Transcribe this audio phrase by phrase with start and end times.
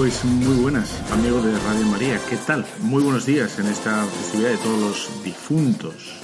[0.00, 2.18] Pues muy buenas, amigo de Radio María.
[2.26, 2.64] ¿Qué tal?
[2.80, 6.18] Muy buenos días en esta festividad de todos los difuntos.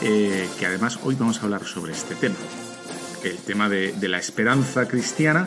[0.00, 2.36] Eh, que además hoy vamos a hablar sobre este tema.
[3.22, 5.46] El tema de, la esperanza cristiana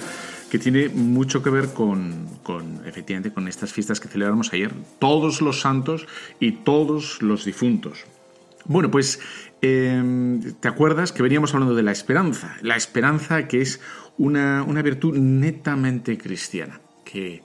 [0.52, 2.38] que tiene mucho que ver con,
[2.86, 4.72] efectivamente, con estas fiestas que celebramos ayer.
[5.00, 6.06] Todos los santos
[6.40, 8.06] y todos los difuntos.
[8.66, 9.20] Bueno, pues
[9.64, 12.58] eh, te acuerdas que veníamos hablando de la esperanza.
[12.62, 13.82] La esperanza que es
[14.20, 17.42] una virtud netamente cristiana que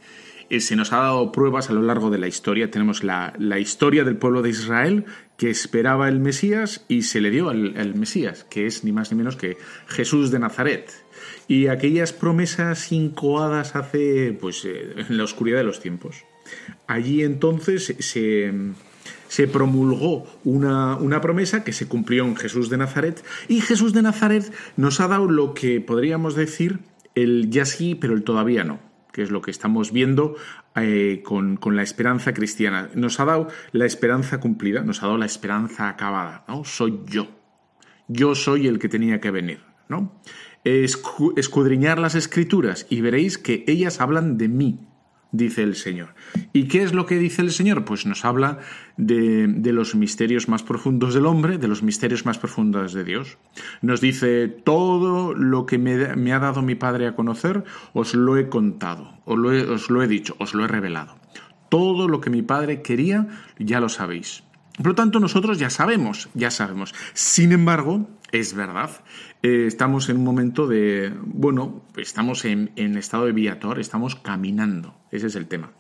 [0.59, 2.71] se nos ha dado pruebas a lo largo de la historia.
[2.71, 5.05] Tenemos la, la historia del pueblo de Israel
[5.37, 9.13] que esperaba el Mesías y se le dio al, al, Mesías, que es ni más
[9.13, 10.91] ni menos que Jesús de Nazaret.
[11.47, 16.25] Y aquellas promesas incoadas hace, pues, eh, en la oscuridad de los tiempos.
[16.89, 18.53] Allí entonces se,
[19.29, 24.03] se promulgó una, una, promesa que se cumplió en Jesús de Nazaret y Jesús de
[24.03, 26.81] Nazaret nos ha dado lo que podríamos decir
[27.15, 28.90] el ya sí, pero el todavía no
[29.23, 30.37] es lo que estamos viendo
[30.77, 32.91] eh, con, con, la esperanza cristiana.
[32.95, 36.65] Nos ha dado la esperanza cumplida, nos ha dado la esperanza acabada, ¿no?
[36.65, 37.29] Soy yo.
[38.09, 40.21] Yo soy el que tenía que venir, ¿no?
[40.63, 44.79] escudriñar las escrituras y veréis que ellas hablan de mí,
[45.33, 46.15] dice el Señor.
[46.53, 47.85] ¿Y qué es lo que dice el Señor?
[47.85, 48.59] Pues nos habla
[48.97, 53.39] de, de, los misterios más profundos del hombre, de los misterios más profundos de Dios.
[53.83, 58.37] Nos dice, todo lo que me, me ha dado mi Padre a conocer, os lo
[58.37, 61.17] he contado, os lo he, os lo he dicho, os lo he revelado.
[61.69, 64.43] Todo lo que mi Padre quería, ya lo sabéis.
[64.77, 66.95] Por lo tanto, nosotros ya sabemos, ya sabemos.
[67.13, 68.91] Sin embargo, es verdad,
[69.43, 74.95] eh, estamos en un momento de, bueno, estamos en, en estado de viator, estamos caminando,
[75.11, 75.71] ese es el tema.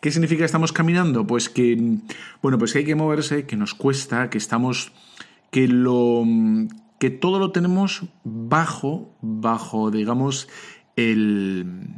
[0.00, 1.26] ¿Qué significa estamos caminando?
[1.26, 1.98] Pues que,
[2.42, 4.92] bueno, pues que hay que moverse, que nos cuesta, que estamos,
[5.50, 6.24] que lo,
[6.98, 10.48] que todo lo tenemos bajo, bajo, digamos,
[10.96, 11.88] el,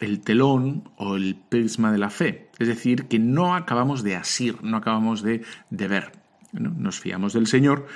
[0.00, 2.48] el telón o el prisma de la fe.
[2.58, 6.12] Es decir, que no acabamos de asir, no acabamos de, de ver.
[6.52, 6.70] ¿no?
[6.70, 7.86] Nos fiamos del Señor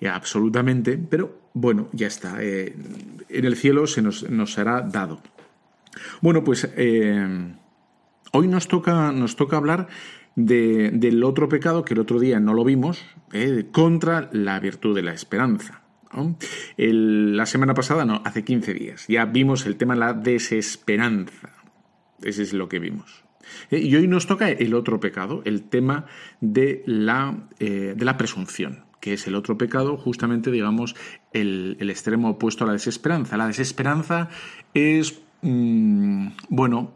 [0.00, 2.36] eh, absolutamente, pero bueno, ya está.
[2.40, 2.76] Eh,
[3.28, 5.20] en el cielo se nos, nos será dado.
[6.20, 7.52] Bueno, pues eh,
[8.32, 9.88] hoy nos toca, nos toca hablar
[10.36, 14.94] de, del otro pecado que el otro día no lo vimos, eh, contra la virtud
[14.94, 15.82] de la esperanza.
[16.76, 21.50] la semana pasada, no, hace 15 días, ya vimos el tema de la desesperanza.
[22.22, 23.24] Ese es lo que vimos.
[23.70, 26.06] Y hoy nos toca el otro pecado, el tema
[26.40, 30.96] de la, de la presunción que es el otro pecado, justamente, digamos,
[31.32, 33.36] el, el extremo opuesto a la desesperanza.
[33.36, 34.28] La desesperanza
[34.74, 36.92] es, mmm, bueno,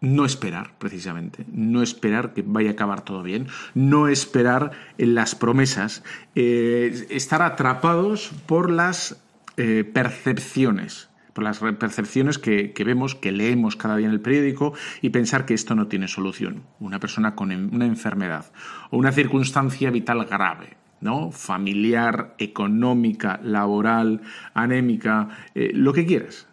[0.00, 5.34] no esperar, precisamente, no esperar que vaya a acabar todo bien, no esperar en las
[5.34, 6.04] promesas,
[6.34, 9.22] eh, estar atrapados por las
[9.56, 14.74] eh, percepciones, por las percepciones que, que, vemos, que leemos cada día en el periódico
[15.02, 16.64] y pensar que esto no tiene solución.
[16.78, 18.46] Una persona con una enfermedad
[18.90, 21.30] o una circunstancia vital grave, ¿no?
[21.30, 24.22] familiar, económica, laboral,
[24.54, 26.48] anémica, eh, lo que quieras,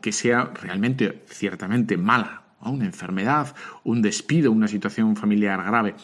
[0.00, 3.54] que sea realmente, ciertamente mala, una enfermedad,
[3.84, 5.94] un despido, una situación familiar grave.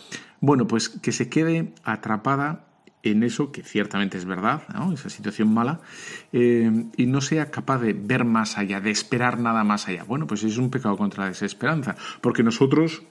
[0.40, 2.64] Bueno, pues que se quede atrapada
[3.02, 4.62] en eso, que ciertamente es verdad,
[4.92, 5.80] esa situación mala,
[6.32, 10.04] eh, y no sea capaz de ver más allá, de esperar nada más allá.
[10.04, 13.02] Bueno, pues es un pecado contra la desesperanza, porque nosotros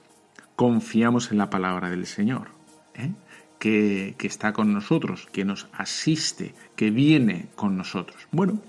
[0.56, 2.48] confiamos en la palabra del Señor.
[2.94, 3.12] ¿eh?
[3.58, 8.28] Que, está con nosotros, que nos asiste, que viene con nosotros.
[8.30, 8.60] Bueno,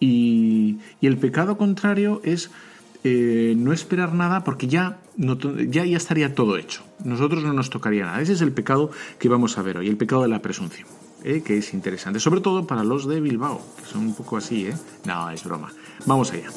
[0.00, 2.50] y, el pecado contrario es
[3.04, 6.82] eh, no esperar nada porque ya, ya, ya estaría todo hecho.
[7.04, 8.20] Nosotros no nos tocaría nada.
[8.20, 10.88] Ese es el pecado que vamos a ver hoy, el pecado de la presunción.
[11.24, 11.42] ¿eh?
[11.42, 14.74] que es interesante, sobre todo para los de Bilbao, que son un poco así, ¿eh?
[15.06, 15.72] No, es broma.
[16.06, 16.50] Vamos allá.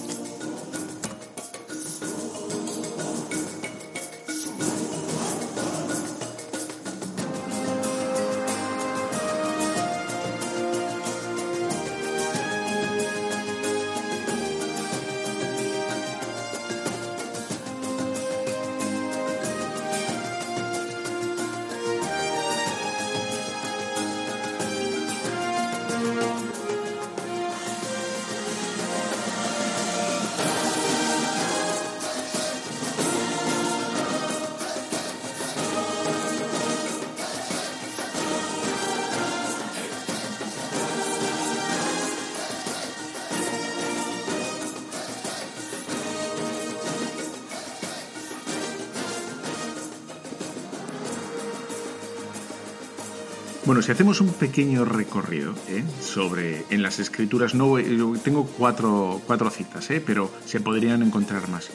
[53.67, 55.83] Bueno, si hacemos un pequeño recorrido ¿eh?
[55.99, 57.75] sobre en las escrituras, no
[58.23, 60.01] tengo cuatro, cuatro citas, ¿eh?
[60.03, 61.69] pero se podrían encontrar más.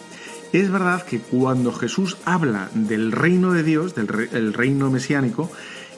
[0.54, 5.50] Es verdad que cuando Jesús habla del reino de Dios, del reino mesiánico,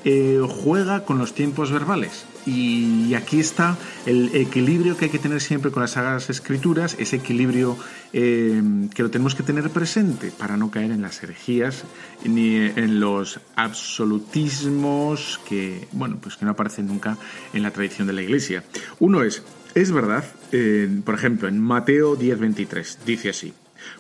[0.05, 2.27] eh, juega con los tiempos verbales.
[2.45, 7.17] Y aquí está el equilibrio que hay que tener siempre con las Sagradas Escrituras, ese
[7.17, 7.79] equilibrio
[8.15, 8.63] eh,
[8.95, 11.85] que lo tenemos que tener presente para no caer en las herejías
[12.25, 17.19] ni en los absolutismos que, bueno, pues que no aparecen nunca
[17.53, 18.63] en la tradición de la Iglesia.
[19.01, 19.43] Uno es,
[19.75, 20.25] es verdad,
[21.05, 23.53] por ejemplo, en Mateo 10:23 dice así,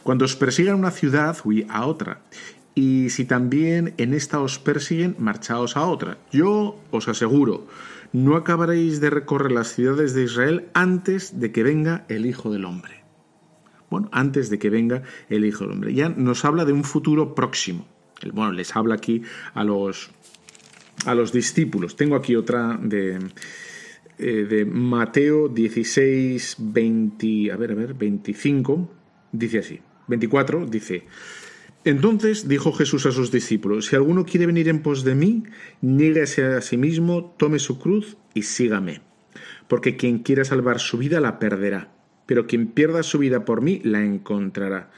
[0.02, 2.20] cuando os persigan una ciudad, huí a otra.
[2.74, 6.18] Y si también en esta os persiguen, marchaos a otra.
[6.32, 7.66] Yo os aseguro,
[8.12, 12.64] no acabaréis de recorrer las ciudades de Israel antes de que venga el Hijo del
[12.64, 13.03] Hombre.
[14.12, 15.94] Antes de que venga el Hijo del Hombre.
[15.94, 17.86] Ya nos habla de un futuro próximo.
[18.32, 19.22] Bueno, les habla aquí
[19.54, 20.10] a los,
[21.06, 21.96] a los discípulos.
[21.96, 23.18] Tengo aquí otra de,
[24.18, 28.90] eh, de Mateo 16, 20, a ver, a ver, 25.
[29.32, 29.80] Dice así.
[30.06, 31.04] 24 dice,
[31.84, 35.44] entonces dijo Jesús a sus discípulos, si alguno quiere venir en pos de mí,
[35.80, 39.02] niéguese a sí mismo, tome su cruz y sígame.
[39.68, 41.93] Porque quien quiera salvar su vida la perderá,
[42.26, 44.90] pero quien pierda su vida por mí la encontrará.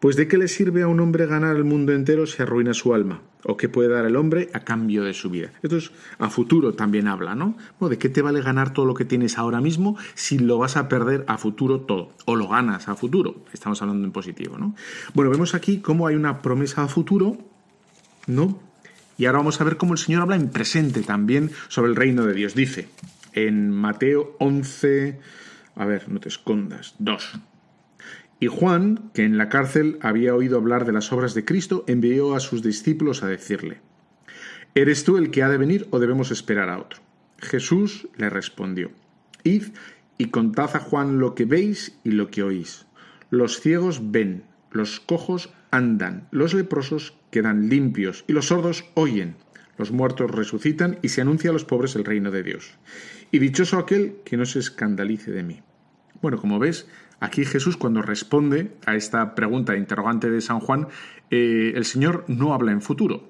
[0.00, 2.94] Pues ¿de qué le sirve a un hombre ganar el mundo entero si arruina su
[2.94, 3.20] alma?
[3.44, 5.52] ¿O qué puede dar el hombre a cambio de su vida?
[5.62, 7.56] Esto es a futuro también habla, ¿no?
[7.80, 10.88] ¿De qué te vale ganar todo lo que tienes ahora mismo si lo vas a
[10.88, 12.12] perder a futuro todo?
[12.24, 13.44] O lo ganas a futuro.
[13.52, 14.74] Estamos hablando en positivo, ¿no?
[15.14, 17.36] Bueno, vemos aquí cómo hay una promesa a futuro,
[18.26, 18.58] ¿no?
[19.18, 22.24] Y ahora vamos a ver cómo el Señor habla en presente también sobre el reino
[22.24, 22.54] de Dios.
[22.54, 22.88] Dice
[23.32, 25.20] en Mateo 11,
[25.80, 27.40] a ver, no te escondas, 2.
[28.38, 32.34] Y Juan, que en la cárcel había oído hablar de las obras de Cristo, envió
[32.34, 33.80] a sus discípulos a decirle,
[34.74, 37.00] ¿Eres tú el que ha de venir o debemos esperar a otro?
[37.38, 38.90] Jesús le respondió,
[39.42, 39.68] Id
[40.18, 42.84] y contad a Juan lo que veis y lo que oís.
[43.30, 49.34] Los ciegos ven, los cojos andan, los leprosos quedan limpios y los sordos oyen.
[49.78, 52.74] Los muertos resucitan y se anuncia a los pobres el reino de Dios.
[53.30, 55.62] Y dichoso aquel que no se escandalice de mí.
[56.22, 56.86] Bueno, como ves,
[57.20, 60.88] Aquí Jesús cuando responde a esta pregunta interrogante de San Juan,
[61.30, 63.28] eh, el Señor no habla en futuro,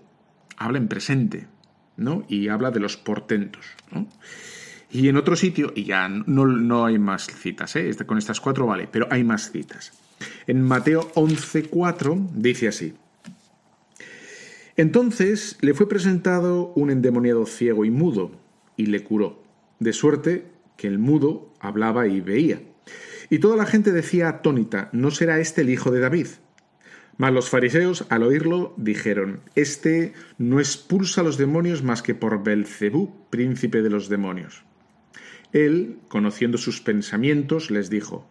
[0.56, 1.48] habla en presente,
[1.96, 2.24] ¿no?
[2.28, 3.66] Y habla de los portentos,
[4.92, 7.88] Y en otro sitio, y ya no, no hay más citas, ¿eh?
[7.88, 9.92] Este, con estas cuatro vale, pero hay más citas.
[10.46, 12.94] En Mateo 11.4 dice así.
[14.76, 18.32] Entonces le fue presentado un endemoniado ciego y mudo,
[18.76, 19.42] y le curó,
[19.80, 22.60] de suerte que el mudo hablaba y veía.
[23.30, 26.26] Y toda la gente decía atónita, ¿no será este el hijo de David?
[27.16, 32.42] Mas los fariseos, al oírlo, dijeron, Este no expulsa a los demonios más que por
[32.42, 34.64] Belcebú, príncipe de los demonios.
[35.52, 38.26] Él, conociendo sus pensamientos, les dijo,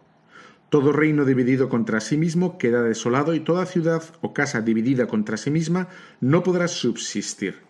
[0.68, 5.38] Todo reino dividido contra sí mismo queda desolado y toda ciudad o casa dividida contra
[5.38, 5.88] sí misma
[6.20, 7.60] no podrá subsistir.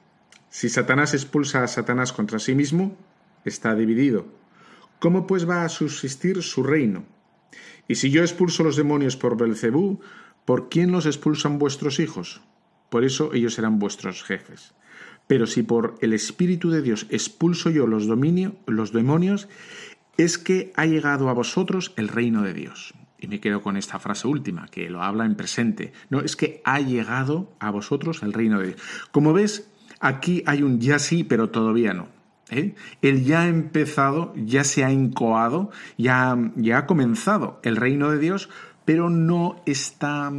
[0.49, 2.97] Si Satanás expulsa a Satanás contra sí mismo,
[3.45, 4.27] está dividido.
[4.99, 7.05] ¿Cómo pues va a subsistir su reino?
[7.91, 9.99] Y si yo expulso los demonios por Belcebú,
[10.45, 12.41] ¿por quién los expulsan vuestros hijos?
[12.89, 14.75] Por eso ellos serán vuestros jefes.
[15.27, 19.49] Pero si por el Espíritu de Dios expulso yo los, los demonios,
[20.17, 22.95] es que ha llegado a vosotros el reino de Dios.
[23.19, 25.93] Y me quedo con esta frase última, que lo habla en presente.
[26.11, 28.81] No, es que ha llegado a vosotros el reino de Dios.
[29.11, 29.69] Como ves,
[29.99, 32.20] aquí hay un ya sí, pero todavía no.
[32.51, 32.75] ¿Eh?
[33.03, 38.19] Él ya ha empezado, ya se ha encoado, ya, ya ha comenzado el reino de
[38.19, 38.51] Dios,
[38.85, 40.33] pero no está,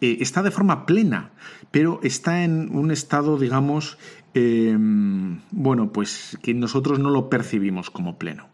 [0.00, 1.30] eh, está de forma plena,
[1.70, 3.98] pero está en un estado, digamos,
[4.34, 8.48] em, bueno, pues que nosotros no lo percibimos como pleno.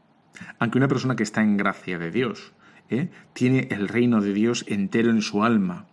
[0.58, 2.52] Aunque una persona que está en gracia de Dios
[2.90, 3.10] ¿eh?
[3.32, 5.86] tiene el reino de Dios entero en su alma,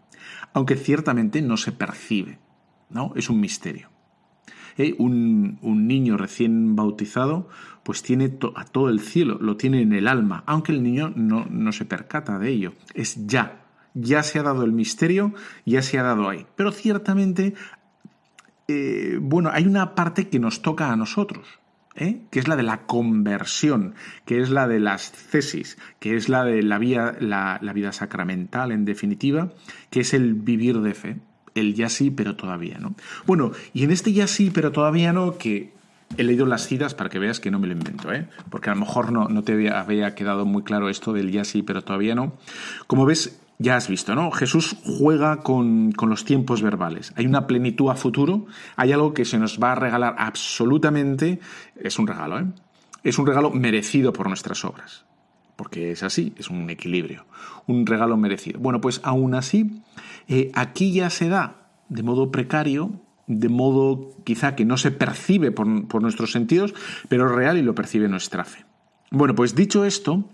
[0.53, 2.39] aunque ciertamente no se percibe,
[2.89, 3.13] ¿no?
[3.15, 3.89] Es un misterio.
[4.77, 4.95] ¿Eh?
[4.97, 7.47] Un, niño recién bautizado,
[7.83, 11.45] pues tiene a todo el cielo, lo tiene en el alma, aunque el niño no,
[11.49, 12.73] no se percata de ello.
[12.93, 15.33] Es ya, ya se ha dado el misterio,
[15.65, 16.45] ya se ha dado ahí.
[16.55, 17.53] Pero ciertamente,
[18.67, 21.47] eh, bueno, hay una parte que nos toca a nosotros.
[21.95, 22.21] ¿eh?
[22.29, 26.43] que es la de la conversión, que es la de las cesis, que es la
[26.43, 29.53] de la, la, vida sacramental, en definitiva,
[29.89, 31.17] que es el vivir de fe,
[31.55, 32.95] el ya sí, pero todavía no.
[33.25, 35.73] Bueno, y en este ya sí, pero todavía no, que
[36.17, 38.27] he leído las citas para que veas que no me lo invento, ¿eh?
[38.49, 41.63] porque a lo mejor no, no te había quedado muy claro esto del ya sí,
[41.63, 42.33] pero todavía no.
[42.87, 44.31] Como ves, ya has visto, ¿no?
[44.31, 47.13] Jesús juega con, los tiempos verbales.
[47.15, 48.45] Hay una plenitud a futuro,
[48.75, 51.39] hay algo que se nos va a regalar absolutamente,
[51.79, 52.45] es un regalo, ¿eh?
[53.03, 55.05] Es un regalo merecido por nuestras obras,
[55.55, 57.25] porque es así, es un equilibrio,
[57.67, 58.59] un regalo merecido.
[58.59, 59.81] Bueno, pues aún así,
[60.27, 65.51] eh, aquí ya se da de modo precario, de modo quizá que no se percibe
[65.51, 66.73] por, por nuestros sentidos,
[67.09, 68.65] pero real y lo percibe nuestra fe.
[69.11, 70.25] Bueno, pues dicho esto,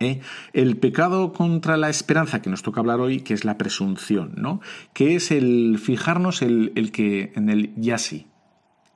[0.00, 0.20] ¿eh?
[0.52, 4.60] El pecado contra la esperanza que nos toca hablar hoy, que es la presunción, ¿no?
[4.92, 8.26] Que es el fijarnos el, el que en el ya sí.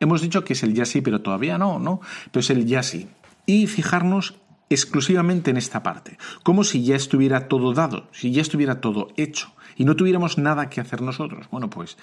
[0.01, 2.01] Hemos dicho que es el ya sí, pero todavía no, ¿no?
[2.31, 3.09] Pero es el ya sí.
[3.47, 4.35] Y fijarnos
[4.73, 9.53] exclusivamente en esta parte, como si ya estuviera todo dado, si ya estuviera todo hecho
[9.77, 11.49] y no tuviéramos nada que hacer nosotros.
[11.51, 11.97] Bueno, pues,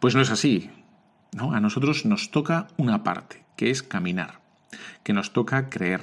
[0.00, 0.70] pues no es así.
[1.38, 4.40] A nosotros nos toca una parte, que es caminar,
[5.02, 6.00] que nos toca creer,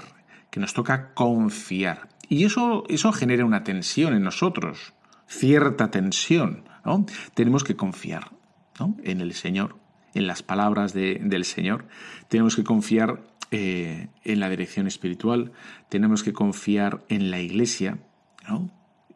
[0.49, 2.09] que nos toca confiar.
[2.27, 4.93] Y eso, eso genera una tensión en nosotros,
[5.27, 6.63] cierta tensión.
[7.33, 8.31] Tenemos que confiar
[9.03, 9.75] en el Señor,
[10.13, 11.85] en las palabras del Señor.
[12.27, 13.21] Tenemos que confiar
[13.51, 15.51] eh, en la dirección espiritual.
[15.89, 17.99] Tenemos que confiar en la Iglesia.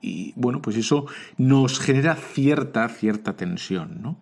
[0.02, 1.06] Y bueno, pues eso
[1.38, 4.02] nos genera cierta, cierta tensión.
[4.02, 4.18] ¿no?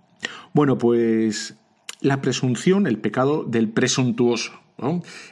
[0.54, 1.58] Bueno, pues
[2.02, 4.62] la presunción, el pecado del presuntuoso,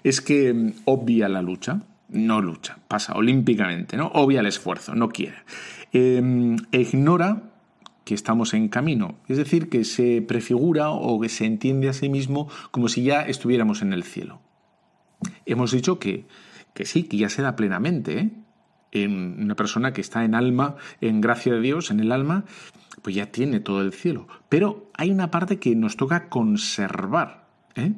[0.04, 4.08] es que mm, obvia la lucha, no lucha, pasa olímpicamente, ¿no?
[4.08, 5.38] Obvia el esfuerzo, no quiere.
[5.92, 7.44] Em, ignora
[8.04, 12.10] que estamos en camino, es decir, que se prefigura o que se entiende a sí
[12.10, 14.42] mismo como si ya estuviéramos en el cielo.
[15.46, 16.28] Hemos dicho que,
[16.74, 18.32] que sí, que ya se da plenamente, ¿eh?
[19.08, 22.46] Una persona que está en alma, en gracia de Dios, en el alma,
[23.04, 24.28] pues ya tiene todo el cielo.
[24.50, 27.94] Pero hay una parte que nos toca conservar, ¿eh?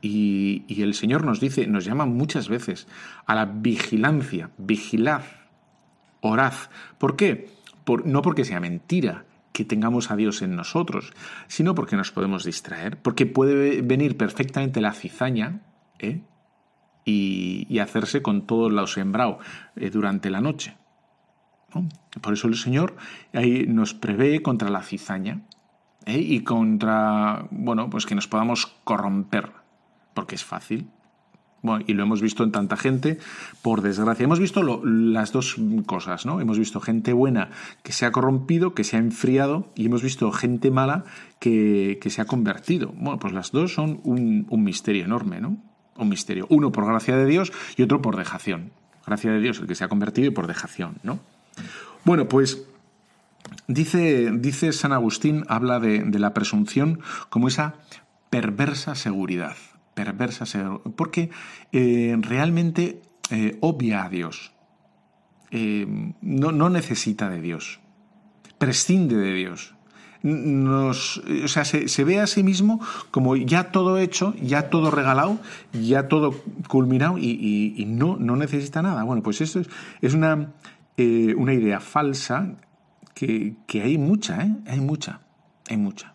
[0.00, 2.86] Y, el Señor nos dice, nos llama muchas veces
[3.26, 5.22] a la vigilancia, vigilad,
[6.20, 6.54] orad.
[6.98, 7.50] ¿Por qué?
[8.04, 11.14] no porque sea mentira que tengamos a Dios en nosotros,
[11.46, 15.62] sino porque nos podemos distraer, porque puede venir perfectamente la cizaña
[15.98, 16.20] ¿eh?
[17.08, 19.38] Y, hacerse con todo lo sembrado
[19.76, 20.76] eh, durante la noche.
[22.20, 22.96] Por eso el Señor
[23.32, 25.42] ahí nos prevé contra la cizaña
[26.06, 26.18] ¿eh?
[26.18, 29.52] y contra, bueno, pues que nos podamos corromper
[30.14, 30.88] porque es fácil.
[31.60, 33.18] Bueno, y lo hemos visto en tanta gente,
[33.62, 34.24] por desgracia.
[34.24, 36.40] Hemos visto las dos cosas, ¿no?
[36.40, 37.50] Hemos visto gente buena
[37.82, 41.04] que se ha corrompido, que se ha enfriado, y hemos visto gente mala
[41.40, 42.92] que, se ha convertido.
[42.96, 45.56] Bueno, pues las dos son un, misterio enorme, ¿no?
[45.98, 46.46] Un misterio.
[46.48, 48.70] Uno por gracia de Dios y otro por dejación.
[49.06, 51.18] Gracia de Dios el que se ha convertido y por dejación, ¿no?
[52.04, 52.64] Bueno, pues
[53.66, 57.74] dice, dice San Agustín, habla de, la presunción como esa
[58.30, 59.56] perversa seguridad
[59.98, 60.44] perversa,
[60.94, 61.30] porque
[61.72, 64.52] eh, realmente eh, obvia a Dios.
[65.50, 65.86] Eh,
[66.20, 67.80] no, necesita de Dios,
[68.58, 69.74] prescinde de Dios.
[70.22, 75.38] Nos, o sea, se, ve a sí mismo como ya todo hecho, ya todo regalado,
[75.72, 76.34] ya todo
[76.68, 79.04] culminado y, no, no necesita nada.
[79.04, 79.62] Bueno, pues esto
[80.00, 80.52] es, una,
[80.96, 82.56] una idea falsa
[83.14, 85.20] que, que hay mucha, hay mucha,
[85.68, 86.14] hay mucha.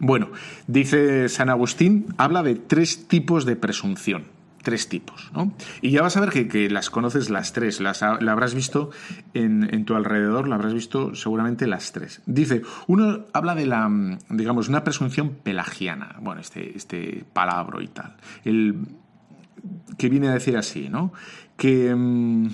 [0.00, 0.30] Bueno,
[0.66, 4.31] dice San Agustín, habla de tres tipos de presunción.
[4.62, 5.52] Tres tipos, ¿no?
[5.80, 8.90] Y ya vas a ver que, las conoces las tres, las la habrás visto
[9.34, 12.22] en, tu alrededor, la habrás visto seguramente las tres.
[12.26, 13.90] Dice, uno habla de la,
[14.28, 18.86] digamos, una presunción pelagiana, bueno, este, este palabra y tal, el,
[19.98, 21.12] que viene a decir así, ¿no?
[21.56, 22.48] Que, mm,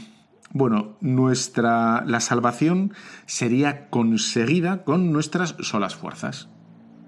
[0.53, 2.93] bueno, nuestra, la salvación
[3.27, 6.49] sería conseguida con nuestras solas fuerzas.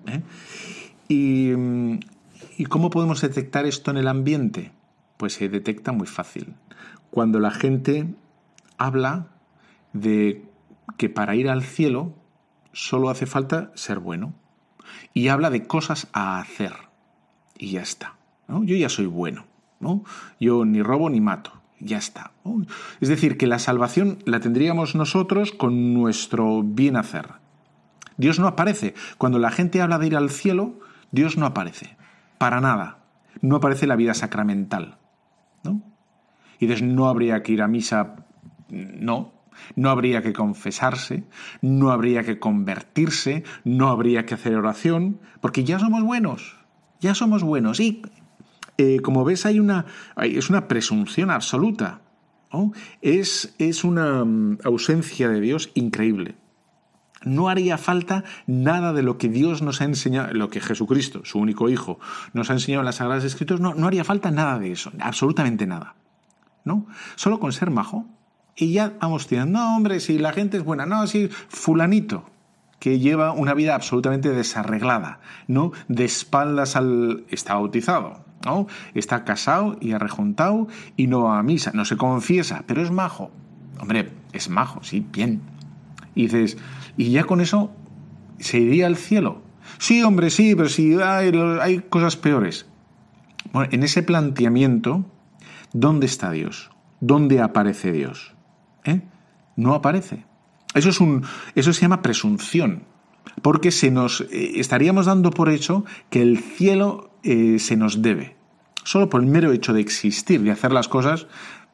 [0.07, 0.23] ¿eh?
[1.09, 1.53] ¿Y,
[2.59, 4.73] ¿Y cómo podemos detectar esto en el ambiente?
[5.21, 6.55] Pues se detecta muy fácil.
[7.11, 8.15] Cuando la gente
[8.79, 9.27] habla
[9.93, 10.47] de
[10.97, 12.15] que para ir al cielo
[12.73, 14.33] solo hace falta ser bueno.
[15.13, 16.73] Y habla de cosas a hacer.
[17.59, 18.17] Y ya está.
[18.49, 18.65] ¿no?
[18.65, 19.45] Yo ya soy bueno.
[19.79, 20.05] ¿no?
[20.41, 21.53] Yo ni robo ni mato.
[21.81, 22.33] Ya está.
[23.03, 27.27] Es decir, que la salvación la tendríamos nosotros con nuestro bien hacer.
[28.17, 28.95] Dios no aparece.
[29.19, 30.81] Cuando la gente habla de ir al cielo,
[31.13, 31.99] Dios no aparece.
[32.39, 33.01] Para nada.
[33.43, 34.97] No aparece la vida sacramental.
[36.61, 38.27] Y entonces no habría que ir a misa.
[38.69, 39.33] No,
[39.75, 41.25] no habría que confesarse,
[41.61, 46.57] no habría que convertirse, no habría que hacer oración, porque ya somos buenos,
[47.01, 47.81] ya somos buenos.
[47.81, 48.03] Y
[48.79, 49.87] eh, como ves, hay una,
[50.23, 52.03] es una presunción absoluta,
[53.01, 56.37] es, es una mm, ausencia de Dios increíble.
[57.23, 61.39] No haría falta nada de lo que Dios nos ha enseñado, lo que Jesucristo, su
[61.39, 62.01] único Hijo,
[62.33, 65.67] nos ha enseñado en las Sagradas Escrituras, no, no haría falta nada de eso, absolutamente
[65.67, 65.97] nada.
[66.65, 66.87] ¿No?
[67.17, 68.07] Solo con ser majo,
[68.57, 72.25] y ya vamos diciendo, no, hombre, si la gente es buena, no, si fulanito,
[72.79, 75.73] que lleva una vida absolutamente desarreglada, ¿no?
[75.89, 77.25] De espaldas al...
[77.29, 78.67] está bautizado, ¿no?
[78.95, 83.31] Está casado y arrejuntado y no va a misa, no se confiesa, pero es majo.
[83.79, 85.43] Hombre, es majo, sí, bien.
[86.15, 86.59] Y dices,
[86.97, 87.71] ¿y ya con eso
[88.39, 89.43] se iría al cielo?
[89.79, 92.67] Sí, hombre, sí, pero si hay, hay cosas peores.
[93.53, 95.05] Bueno, en ese planteamiento,
[95.73, 96.71] ¿dónde está Dios?
[97.01, 98.35] ¿Dónde aparece Dios?
[98.85, 99.03] ¿eh?
[99.57, 100.25] No aparece.
[100.75, 101.25] Eso, es un,
[101.55, 102.85] eso se llama presunción,
[103.43, 108.37] porque se nos eh, estaríamos dando por hecho que el cielo eh, se nos debe.
[108.85, 111.27] Solo por el mero hecho de existir, de hacer las cosas,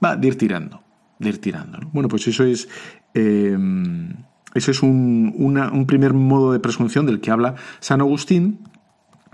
[0.05, 0.83] va de ir tirando,
[1.19, 1.79] de ir tirando.
[1.93, 2.69] Bueno, pues eso es,
[3.15, 8.69] eso es un, un, primer modo de presunción del que habla San Agustín,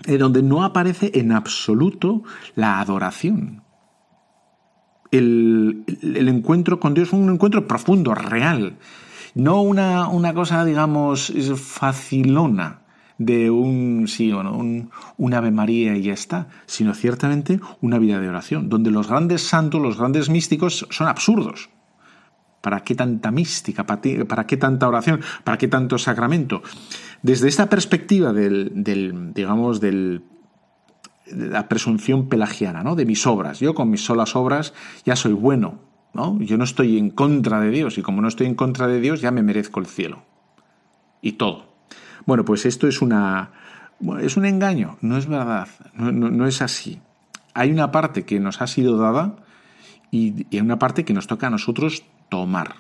[0.07, 2.23] donde no aparece en absoluto
[2.55, 3.63] la adoración
[5.13, 5.85] el,
[6.29, 8.79] encuentro con Dios, un encuentro profundo, real,
[9.35, 12.81] no una, una cosa, digamos, facilona
[13.19, 17.99] de un sí o no, un, un, Ave María y ya está, sino ciertamente una
[17.99, 21.71] vida de oración, donde los grandes santos, los grandes místicos son absurdos.
[22.63, 23.85] ¿Para qué tanta mística?
[23.85, 25.21] ¿Para, qué tanta oración?
[25.43, 26.63] ¿Para qué tanto sacramento?
[27.21, 30.23] Desde esta perspectiva del, del digamos, del
[31.27, 32.97] la presunción pelagiana, ¿no?
[32.97, 33.61] De mis obras.
[33.61, 35.81] Yo con mis solas obras ya soy bueno,
[36.15, 36.39] ¿no?
[36.41, 39.21] Yo no estoy en contra de Dios y como no estoy en contra de Dios
[39.21, 40.25] ya me merezco el cielo.
[41.21, 41.73] Y todo.
[42.27, 43.51] Bueno, pues esto es una
[44.21, 47.01] es un engaño, no es verdad, no, es así.
[47.55, 49.37] Hay una parte que nos ha sido dada
[50.11, 52.75] y, hay una parte que nos toca a nosotros tomar.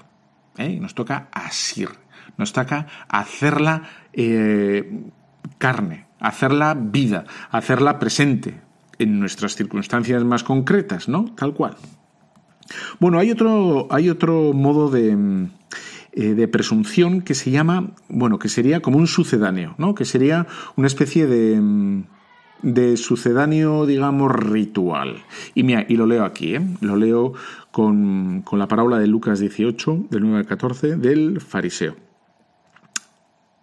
[0.56, 0.78] ¿eh?
[0.80, 1.90] Nos toca asir,
[2.38, 5.04] nos toca hacerla eh,
[5.58, 8.60] carne, hacerla vida, hacerla presente
[8.98, 11.26] en nuestras circunstancias más concretas, ¿no?
[11.36, 11.76] Tal cual.
[13.00, 15.48] Bueno, hay otro, hay otro modo de,
[16.12, 19.94] eh, de presunción que se llama, bueno, que sería como un sucedáneo, ¿no?
[19.94, 22.04] Que sería una especie de,
[22.62, 25.24] de sucedáneo, digamos, ritual.
[25.54, 26.62] Y mira, y lo leo aquí, ¿eh?
[26.80, 27.32] Lo leo
[27.72, 31.96] con, con la parábola de Lucas 18, del 9 al 14, del fariseo.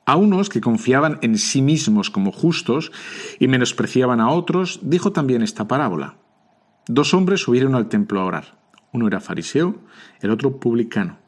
[0.09, 2.91] A unos que confiaban en sí mismos como justos
[3.37, 6.15] y menospreciaban a otros, dijo también esta parábola.
[6.87, 8.57] Dos hombres subieron al templo a orar.
[8.91, 9.75] Uno era fariseo,
[10.21, 11.19] el otro publicano.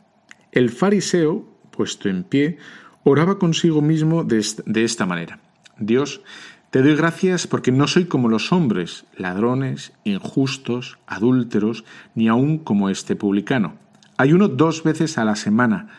[0.51, 2.57] El fariseo, puesto en pie,
[3.03, 5.39] oraba consigo mismo de esta manera.
[5.77, 6.23] Dios,
[6.71, 12.89] te doy gracias porque no soy como los hombres, ladrones, injustos, adúlteros, ni aun como
[12.89, 13.75] este publicano.
[14.17, 15.89] Ayuno dos veces a la semana,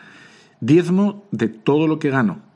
[0.59, 2.51] diezmo de todo lo que gano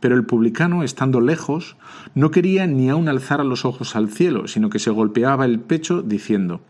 [0.00, 1.76] pero el publicano, estando lejos,
[2.14, 6.02] no quería ni aun alzar los ojos al cielo, sino que se golpeaba el pecho
[6.02, 6.62] diciendo,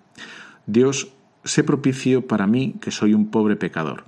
[0.66, 1.12] Dios,
[1.44, 4.04] sé propicio para mí, que soy un pobre pecador.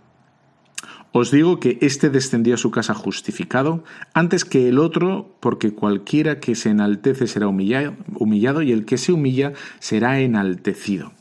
[1.14, 6.40] Os digo que éste descendió a su casa justificado antes que el otro, porque cualquiera
[6.40, 11.12] que se enaltece será humillado, humillado y el que se humilla será enaltecido.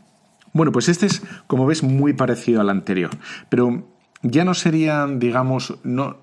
[0.54, 3.12] Bueno, pues este es, como ves, muy parecido al anterior,
[3.50, 3.86] pero
[4.22, 6.18] ya no sería, digamos, no,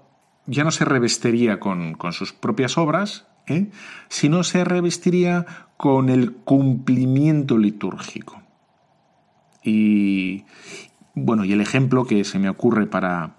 [0.48, 3.68] ya no se revestiría con, sus propias obras, ¿eh?
[4.08, 8.42] sino se revestiría con el cumplimiento litúrgico.
[9.62, 10.44] Y
[11.14, 13.36] bueno, y el ejemplo que se me ocurre para,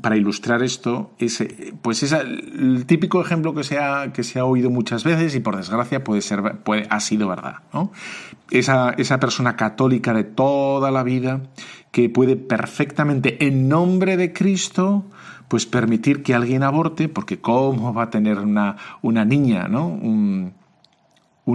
[0.00, 1.44] para ilustrar esto es
[1.82, 5.40] pues es el típico ejemplo que se ha, que se ha oído muchas veces y
[5.40, 7.92] por desgracia puede ser puede, ha sido verdad ¿no?
[8.50, 11.42] esa, esa persona católica de toda la vida
[11.90, 15.04] que puede perfectamente, en nombre de Cristo,
[15.50, 19.88] pues permitir que alguien aborte, porque ¿cómo va a tener una, una niña, ¿no?
[19.88, 20.54] Un,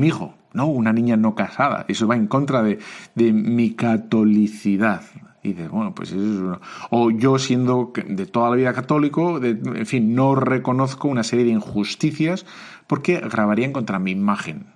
[0.04, 0.66] hijo, ¿no?
[0.66, 1.86] Una niña no casada.
[1.88, 2.80] Eso va en contra de,
[3.16, 5.04] de mi catolicidad.
[5.44, 6.60] Y de, bueno, pues eso es uno.
[6.90, 11.46] O yo siendo de toda la vida católico, de, en fin, no reconozco una serie
[11.46, 12.46] de injusticias
[12.88, 14.75] porque grabarían contra mi imagen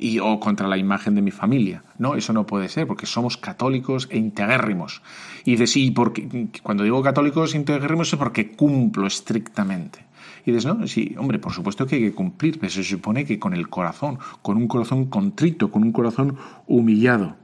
[0.00, 1.84] y, o contra la imagen de mi familia.
[1.98, 5.02] No, eso no puede ser, porque somos católicos e integérrimos.
[5.44, 10.06] Y de sí, porque cuando digo católicos e integérrimos es porque cumplo estrictamente.
[10.46, 13.38] Y dices, no, sí, hombre, por supuesto que hay que cumplir, pero se supone que
[13.38, 16.36] con el corazón, con un corazón contrito, con un corazón
[16.66, 17.36] humillado.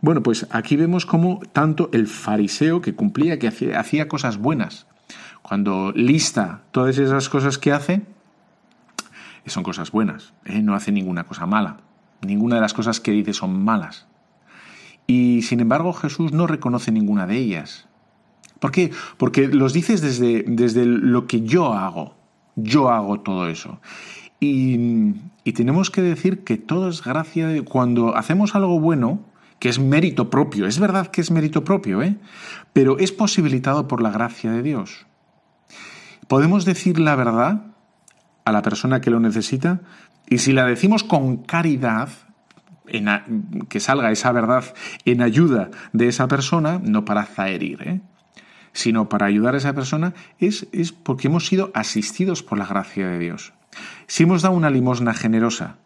[0.00, 4.86] Bueno, pues aquí vemos cómo tanto el fariseo que cumplía, que hacía cosas buenas,
[5.42, 8.02] cuando lista todas esas cosas que hace,
[9.50, 10.62] son cosas buenas, ¿eh?
[10.62, 11.78] no hace ninguna cosa mala.
[12.26, 14.06] Ninguna de las cosas que dice son malas.
[15.06, 17.88] Y sin embargo Jesús no reconoce ninguna de ellas.
[18.60, 18.92] ¿Por qué?
[19.16, 22.14] Porque los dices desde, desde lo que yo hago.
[22.54, 23.80] Yo hago todo eso.
[24.38, 29.20] Y, y tenemos que decir que todo es gracia de cuando hacemos algo bueno,
[29.58, 30.66] que es mérito propio.
[30.66, 32.16] Es verdad que es mérito propio, ¿eh?
[32.72, 35.06] Pero es posibilitado por la gracia de Dios.
[36.28, 37.71] Podemos decir la verdad
[38.44, 39.80] a la persona que lo necesita
[40.28, 42.08] y si la decimos con caridad,
[42.86, 44.64] en que salga esa verdad
[45.04, 48.00] en ayuda de esa persona, no para zaherir, ¿eh?
[48.72, 53.08] sino para ayudar a esa persona, es, es porque hemos sido asistidos por la gracia
[53.08, 53.52] de Dios.
[54.06, 55.76] Si hemos dado una limosna generosa,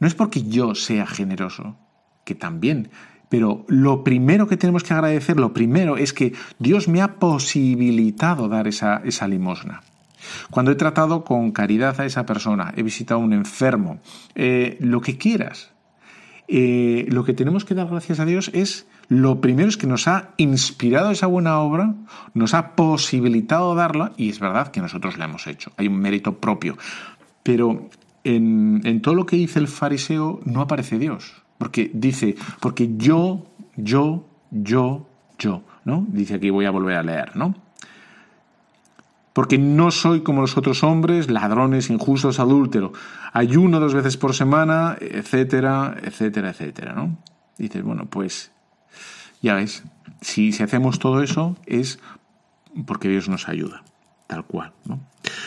[0.00, 1.76] no es porque yo sea generoso,
[2.24, 2.90] que también,
[3.28, 8.48] pero lo primero que tenemos que agradecer, lo primero es que Dios me ha posibilitado
[8.48, 9.82] dar esa, esa limosna.
[10.50, 13.98] Cuando he tratado con caridad a esa persona, he visitado a un enfermo,
[14.34, 15.72] eh, lo que quieras,
[16.46, 20.08] eh, lo que tenemos que dar gracias a Dios es, lo primero es que nos
[20.08, 21.94] ha inspirado esa buena obra,
[22.34, 25.72] nos ha posibilitado darla y es verdad que nosotros la hemos hecho.
[25.76, 26.76] Hay un mérito propio.
[27.42, 27.88] Pero
[28.24, 31.44] en, en todo lo que dice el fariseo no aparece Dios.
[31.58, 35.08] Porque dice, porque yo, yo, yo,
[35.38, 36.06] yo, ¿no?
[36.08, 37.54] Dice aquí, voy a volver a leer, ¿no?
[39.34, 42.92] Porque no soy como los otros hombres, ladrones, injustos, adúlteros.
[43.32, 47.18] Ayuno dos veces por semana, etcétera, etcétera, etcétera, ¿no?
[47.58, 48.52] dices, bueno, pues
[49.42, 49.84] ya ves,
[50.20, 51.98] si, si hacemos todo eso es
[52.86, 53.84] porque Dios nos ayuda,
[54.26, 55.00] tal cual, ¿no?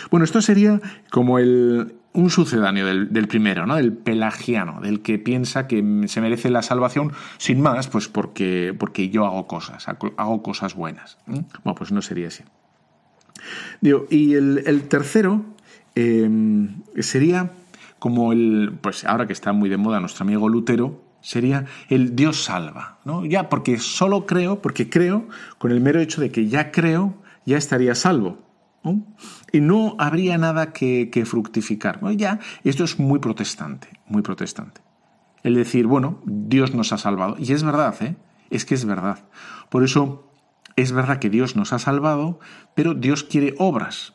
[0.09, 3.75] Bueno, esto sería como el, un sucedáneo del, del, primero, ¿no?
[3.75, 9.09] Del pelagiano, del que piensa que se merece la salvación sin más, pues porque, porque
[9.09, 11.17] yo hago cosas, hago cosas buenas.
[11.25, 12.43] Bueno, pues no sería así
[13.81, 15.45] y el, tercero
[15.95, 17.51] em, sería
[17.99, 22.43] como el, pues ahora que está muy de moda nuestro amigo Lutero, sería el Dios
[22.43, 23.25] salva, ¿no?
[23.25, 27.57] Ya porque solo creo, porque creo, con el mero hecho de que ya creo, ya
[27.57, 28.47] estaría salvo.
[29.51, 31.99] Y no habría nada que, fructificar.
[32.15, 34.81] Ya, esto es muy protestante, muy protestante.
[35.43, 37.35] El decir, bueno, Dios nos ha salvado.
[37.39, 38.15] Y es verdad, ¿eh?
[38.49, 39.19] Es que es verdad.
[39.69, 40.26] Por eso
[40.77, 42.39] es verdad que Dios nos ha salvado,
[42.75, 44.13] pero Dios quiere obras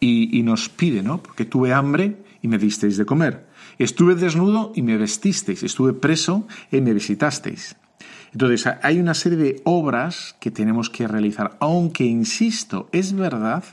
[0.00, 1.22] y, nos pide, ¿no?
[1.22, 3.46] Porque tuve hambre y me disteis de comer.
[3.78, 5.62] Estuve desnudo y me vestisteis.
[5.62, 7.76] Estuve preso y me visitasteis.
[8.32, 13.64] Entonces, hay una serie de obras que tenemos que realizar, aunque, insisto, es verdad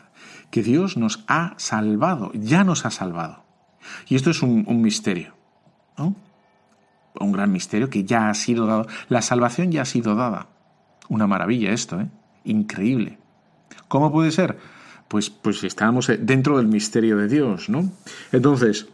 [0.52, 3.46] que Dios nos ha salvado, ya nos ha salvado.
[4.10, 5.34] Y esto es un, un misterio,
[5.98, 6.14] ¿no?
[7.20, 8.86] Un gran misterio que ya ha sido dado.
[9.08, 10.50] La salvación ya ha sido dada.
[11.08, 12.10] Una maravilla esto, ¿eh?
[12.48, 13.18] Increíble.
[13.90, 14.58] ¿Cómo puede ser?
[15.10, 17.92] Pues, pues estamos dentro del misterio de Dios, ¿no?
[18.32, 18.88] Entonces,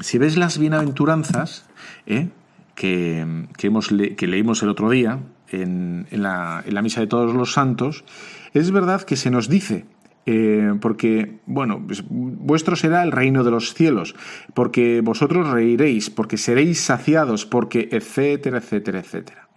[0.00, 1.66] si ves las bienaventuranzas
[2.06, 2.28] ¿eh?
[2.74, 7.52] que, hemos que leímos el otro día en, la, en la misa de todos los
[7.52, 8.04] santos,
[8.54, 9.84] es verdad que se nos dice
[10.24, 14.14] eh, porque, bueno, pues, vuestro será el reino de los cielos,
[14.54, 19.48] porque vosotros reiréis, porque seréis saciados, porque etcétera, etcétera, etcétera.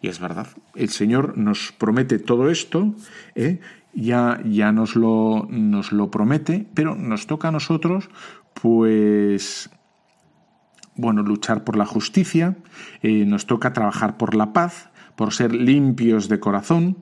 [0.00, 2.94] Y es verdad, el Señor nos promete todo esto,
[3.34, 3.60] ¿eh?
[3.94, 8.10] ya, ya nos, lo, nos lo promete, pero nos toca a nosotros,
[8.60, 9.70] pues,
[10.96, 12.56] bueno, luchar por la justicia,
[13.02, 16.98] eh, nos toca trabajar por la paz, por ser limpios de corazón,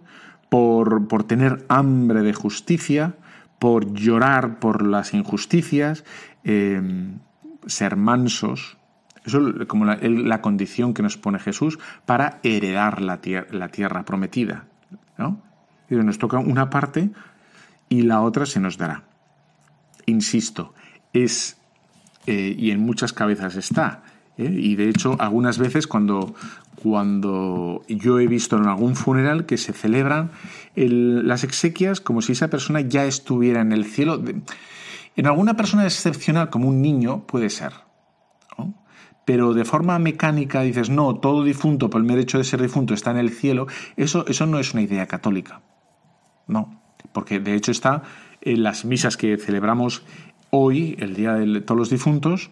[0.51, 3.15] por, por tener hambre de justicia,
[3.59, 6.05] por llorar por las injusticias,
[6.45, 7.21] em,
[7.67, 8.77] ser mansos.
[9.25, 14.67] Eso es como la, condición que nos pone Jesús para heredar la, la tierra prometida.
[15.17, 15.41] ¿no?
[15.89, 17.11] Nos toca una parte
[17.89, 19.05] y la otra se nos dará.
[20.07, 20.75] Insisto,
[21.13, 21.59] es,
[22.27, 24.03] eh, y en muchas cabezas está,
[24.39, 24.51] ¿eh?
[24.51, 26.35] y de hecho algunas veces cuando,
[26.83, 30.31] cuando yo he visto en algún funeral que se celebran
[30.75, 34.23] las exequias como si esa persona ya estuviera en el cielo.
[35.17, 37.73] En alguna persona excepcional, como un niño, puede ser.
[39.25, 42.95] Pero de forma mecánica dices, no, todo difunto, por el mero hecho de ser difunto,
[42.95, 43.67] está en el cielo.
[43.97, 45.61] Eso, eso no es una idea católica.
[46.47, 46.81] No,
[47.13, 48.03] porque de hecho está
[48.41, 50.03] en las misas que celebramos
[50.51, 52.51] hoy, el Día de todos los difuntos,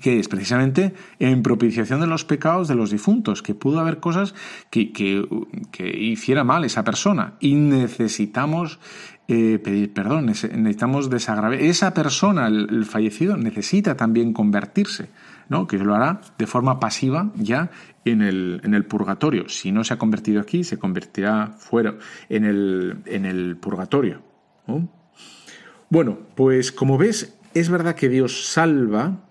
[0.00, 4.34] que es precisamente en propiciación de los pecados de los difuntos, que pudo haber cosas
[4.70, 5.26] que, que,
[5.98, 8.78] hiciera mal esa persona y necesitamos
[9.26, 11.54] eh, pedir perdón, necesitamos desagravar.
[11.54, 15.10] Esa persona, el, fallecido, necesita también convertirse,
[15.48, 15.66] ¿no?
[15.66, 17.70] que lo hará de forma pasiva ya
[18.04, 19.48] en el, en el purgatorio.
[19.48, 21.96] Si no se ha convertido aquí, se convertirá fuera
[22.28, 24.22] en el, en el purgatorio.
[25.90, 29.27] Bueno, pues como ves, es verdad que Dios salva,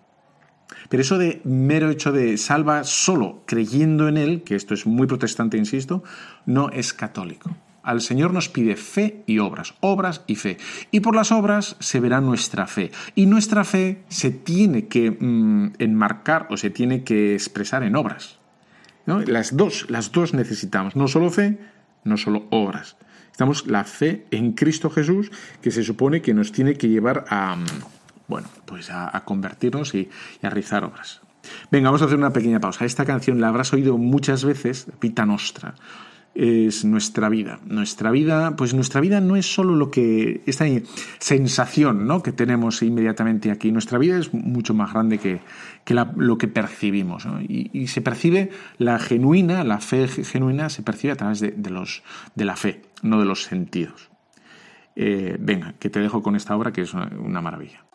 [0.90, 5.08] pero eso de mero hecho de salva solo creyendo en Él, que esto es muy
[5.08, 6.04] protestante, insisto,
[6.46, 7.56] no es católico.
[7.84, 10.58] Al Señor nos pide fe y obras, obras y fe.
[10.92, 12.92] Y por las obras se verá nuestra fe.
[13.16, 18.40] Y nuestra fe se tiene que mm, enmarcar o se tiene que expresar en obras.
[19.06, 21.60] Las dos, las dos necesitamos, no solo fe,
[22.04, 22.98] no solo obras.
[23.28, 27.56] Necesitamos la fe en Cristo Jesús, que se supone que nos tiene que llevar a,
[27.56, 27.66] mm,
[28.28, 30.10] bueno, pues a, convertirnos y,
[30.42, 31.22] a realizar obras.
[31.72, 32.86] Venga, vamos a hacer una pequeña pausa.
[32.86, 35.76] Esta canción la habrás oído muchas veces, Pita Nostra.
[36.36, 37.60] Es nuestra vida.
[37.66, 40.66] Nuestra vida, pues nuestra vida no es solo lo que, esta
[41.18, 42.22] sensación ¿no?
[42.22, 43.72] que tenemos inmediatamente aquí.
[43.72, 45.40] Nuestra vida es mucho más grande que,
[46.16, 47.26] lo que percibimos.
[47.48, 52.04] Y, se percibe la genuina, la fe genuina se percibe a través de, los,
[52.36, 54.12] de la fe, no de los sentidos.
[54.96, 57.88] Eh, venga, que te dejo con esta obra que es una maravilla.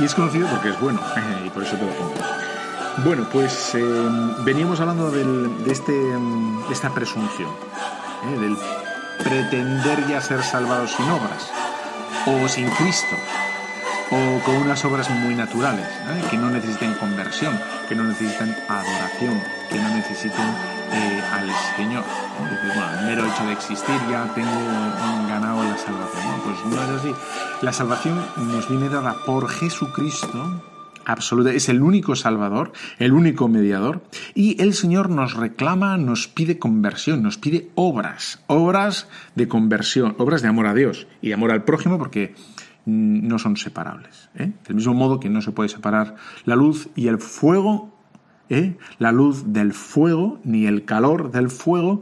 [0.00, 1.00] Y es conocido porque es bueno,
[1.44, 2.14] y por eso te lo pongo.
[3.04, 4.08] Bueno, pues eh,
[4.44, 7.50] veníamos hablando de, este, de esta presunción,
[8.24, 8.38] ¿eh?
[8.40, 8.56] del
[9.22, 11.50] pretender ya ser salvados sin obras,
[12.26, 13.14] o sin Cristo,
[14.10, 16.24] o con unas obras muy naturales, ¿eh?
[16.30, 17.58] que no necesiten conversión,
[17.88, 20.46] que no necesiten adoración, que no necesiten
[20.92, 22.04] eh, al Señor.
[22.66, 24.50] bueno, el mero hecho de existir ya tengo
[25.28, 26.40] ganado la salvación.
[26.44, 27.14] Pues no es así.
[27.62, 30.62] La salvación nos viene dada por Jesucristo,
[31.04, 34.02] absoluta, es el único Salvador, el único mediador,
[34.34, 40.40] y el Señor nos reclama, nos pide conversión, nos pide obras, obras de conversión, obras
[40.40, 42.34] de amor a Dios y amor al prójimo, porque
[42.86, 44.30] no son separables.
[44.36, 44.52] ¿eh?
[44.66, 47.92] Del mismo modo que no se puede separar la luz y el fuego
[48.48, 48.78] ¿eh?
[48.98, 52.00] la luz del fuego, ni el calor del fuego,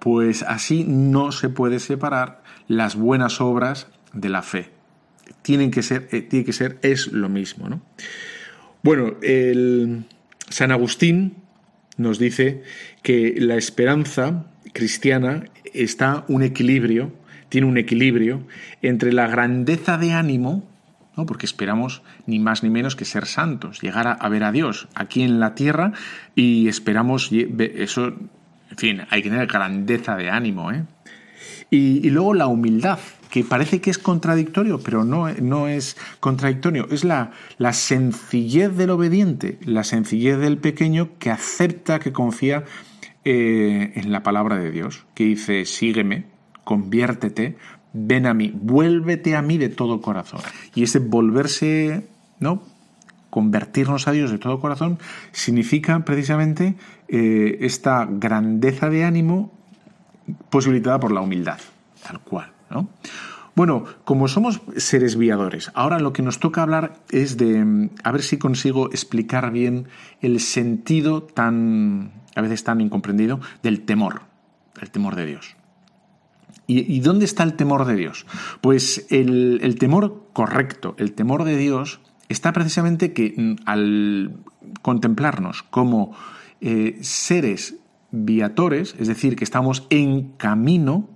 [0.00, 4.77] pues así no se puede separar las buenas obras de la fe.
[5.42, 7.68] Tienen que ser, eh, tiene que ser, es lo mismo.
[7.68, 7.82] ¿no?
[8.82, 10.04] Bueno, el
[10.48, 11.34] San Agustín
[11.96, 12.62] nos dice
[13.02, 17.12] que la esperanza cristiana está un equilibrio,
[17.48, 18.46] tiene un equilibrio
[18.82, 20.68] entre la grandeza de ánimo
[21.26, 25.22] porque esperamos ni más ni menos que ser santos, llegar a, ver a Dios aquí
[25.22, 25.92] en la tierra
[26.34, 28.06] y esperamos eso,
[28.70, 30.70] en fin, hay que tener grandeza de ánimo.
[30.72, 30.84] ¿eh?
[31.70, 32.98] Y, luego la humildad,
[33.30, 38.90] que parece que es contradictorio, pero no, no es contradictorio, es la, la sencillez del
[38.90, 42.64] obediente, la sencillez del pequeño que acepta, que confía
[43.24, 46.24] eh, en la palabra de Dios, que dice, sígueme,
[46.64, 47.56] conviértete,
[47.92, 50.40] ven a mí, vuélvete a mí de todo corazón.
[50.74, 52.06] Y ese volverse,
[52.40, 52.62] ¿no?
[53.30, 54.98] convertirnos a Dios de todo corazón,
[55.32, 56.76] significa precisamente
[57.08, 59.52] eh, esta grandeza de ánimo
[60.50, 61.58] posibilitada por la humildad,
[62.02, 62.52] tal cual.
[62.70, 62.88] ¿No?
[63.58, 68.12] Bueno, como somos seres viadores, ahora lo que nos toca hablar es de, mm, a
[68.12, 69.88] ver si consigo explicar bien
[70.20, 74.22] el sentido tan, a veces tan incomprendido, del temor,
[74.80, 75.56] el temor de Dios.
[76.68, 78.26] ¿Y, dónde está el temor de Dios?
[78.60, 84.36] Pues el, temor correcto, el temor de Dios, está precisamente que mm, al
[84.82, 86.14] contemplarnos como
[86.60, 87.74] eh, seres
[88.12, 91.08] viatores, es decir, que estamos en camino,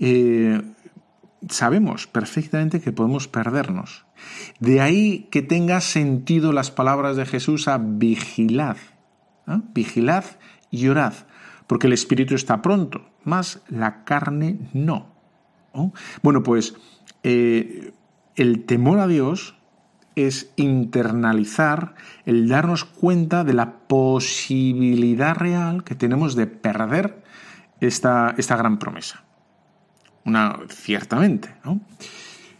[0.00, 0.62] eh,
[1.48, 4.06] sabemos perfectamente que podemos perdernos.
[4.58, 8.76] De ahí que tenga sentido las palabras de Jesús a vigilad.
[9.74, 10.24] Vigilad
[10.70, 11.14] y orad,
[11.66, 15.06] porque el espíritu está pronto, mas la carne no.
[16.22, 16.74] Bueno, pues
[17.22, 17.92] eh,
[18.36, 19.56] el temor a Dios
[20.16, 21.94] es internalizar
[22.26, 27.22] el darnos cuenta de la posibilidad real que tenemos de perder
[27.80, 29.24] esta, esta gran promesa.
[30.24, 31.80] Una, ciertamente, ¿no?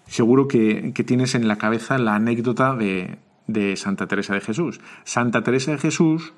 [0.06, 3.18] Seguro que, tienes en la cabeza la anécdota de,
[3.76, 4.80] Santa Teresa de Jesús.
[5.04, 6.32] Santa Teresa de Jesús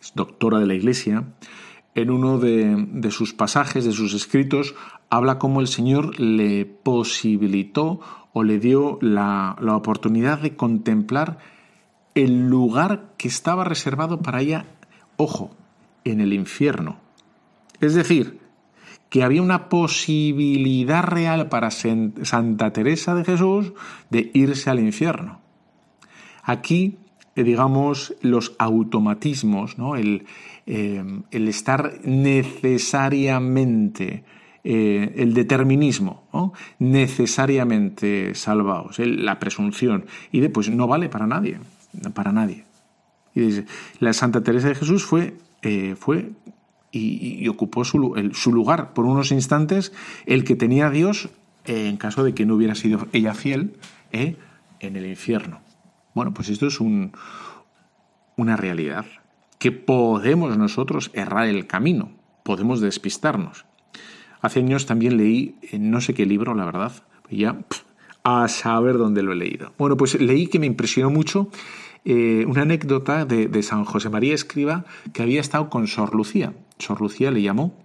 [0.00, 1.24] es doctora de la Iglesia,
[1.94, 4.74] en uno de, sus pasajes, de sus escritos,
[5.08, 8.00] habla cómo el Señor le posibilitó
[8.32, 11.38] o le dio la, oportunidad de contemplar
[12.14, 14.66] el lugar que estaba reservado para ella,
[15.16, 15.56] ojo,
[16.04, 16.98] en el infierno.
[17.80, 18.39] Es decir,
[19.10, 23.72] que había una posibilidad real para Santa Teresa de Jesús
[24.08, 25.40] de irse al infierno.
[26.44, 26.98] Aquí,
[27.34, 29.96] eh, digamos, los automatismos, ¿no?
[29.96, 30.26] el,
[30.66, 34.22] eh, estar necesariamente,
[34.62, 36.28] eh, el determinismo,
[36.78, 41.58] necesariamente salvados, la presunción, y de, pues no vale para nadie,
[42.14, 42.64] para nadie.
[43.34, 43.64] Y
[43.98, 45.34] la Santa Teresa de Jesús fue,
[45.96, 46.30] fue
[46.92, 49.92] y, ocupó su, lugar por unos instantes
[50.26, 51.30] el que tenía Dios
[51.64, 53.76] en caso de que no hubiera sido ella fiel
[54.12, 54.36] ¿eh?
[54.80, 55.60] en el infierno.
[56.14, 57.12] Bueno, pues esto es un,
[58.36, 59.06] una realidad,
[59.58, 62.10] que podemos nosotros errar el camino,
[62.42, 63.66] podemos despistarnos.
[64.40, 66.92] Hace años también leí, en no sé qué libro, la verdad,
[67.30, 67.58] ya
[68.24, 69.72] a saber dónde lo he leído.
[69.78, 71.48] Bueno, pues leí que me impresionó mucho
[72.04, 76.54] eh, una anécdota de, San José María Escriba que había estado con Sor Lucía.
[76.78, 77.76] Sor Lucía le llamó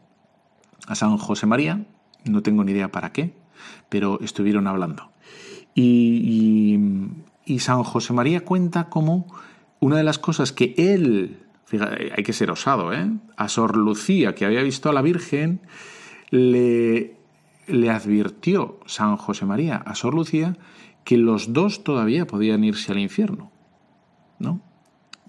[0.87, 1.85] a San José María,
[2.23, 3.33] no tengo ni idea para qué,
[3.89, 5.11] pero estuvieron hablando.
[5.73, 6.79] Y,
[7.59, 9.27] San José María cuenta como
[9.79, 13.11] una de las cosas que él, fíjate, hay que ser osado, ¿eh?
[13.35, 15.61] a Sor Lucía, que había visto a la Virgen,
[16.29, 17.17] le,
[17.67, 20.57] le advirtió San José María a Sor Lucía
[21.03, 23.51] que los dos todavía podían irse al infierno.
[24.39, 24.61] ¿No?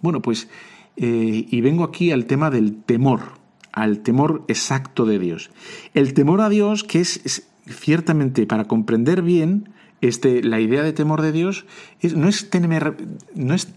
[0.01, 0.49] Bueno, pues,
[0.97, 5.51] eh, y vengo aquí al tema del temor al temor exacto de Dios.
[5.93, 9.69] El temor a Dios, que es, ciertamente para comprender bien
[10.01, 11.67] este, la idea de temor de Dios,
[12.15, 12.97] no, es temer,
[13.35, 13.69] no es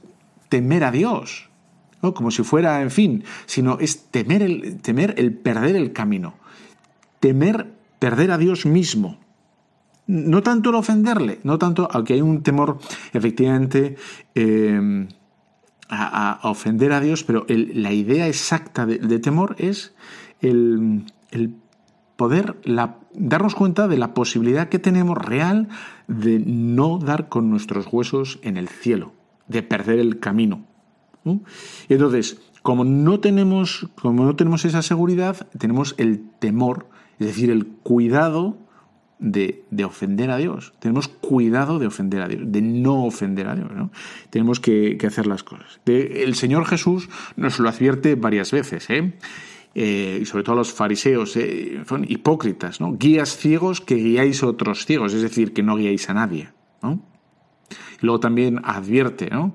[0.48, 1.50] temer a Dios,
[2.16, 6.36] como si fuera, en fin, sino es temer el, temer el perder el camino,
[7.20, 9.20] temer perder a Dios mismo.
[10.08, 12.80] No tanto el ofenderle, no tanto, aunque hay un temor
[13.14, 13.98] efectivamente
[14.34, 15.08] eh,
[15.90, 19.94] a, ofender a Dios, pero la idea exacta de, temor es
[20.42, 21.06] el,
[22.16, 22.58] poder
[23.14, 25.68] darnos cuenta de la posibilidad que tenemos real
[26.08, 29.14] de no dar con nuestros huesos en el cielo,
[29.48, 30.66] de perder el camino.
[31.90, 36.88] Entonces, como no, tenemos, como no tenemos esa seguridad, tenemos el temor,
[37.20, 38.58] es decir, el cuidado
[39.20, 40.74] de, ofender a Dios.
[40.80, 43.70] Tenemos cuidado de ofender a Dios, de no ofender a Dios.
[43.72, 43.92] ¿no?
[44.30, 45.80] Tenemos que, hacer las cosas.
[45.86, 49.14] el Señor Jesús nos lo advierte varias veces, ¿eh?
[49.76, 51.84] Eh, y sobre todo los fariseos, ¿eh?
[51.88, 52.98] son hipócritas, ¿no?
[52.98, 56.50] guías ciegos que guiáis a otros ciegos, es decir, que no guiáis a nadie.
[56.82, 57.00] ¿no?
[58.02, 59.54] luego también advierte, ¿no?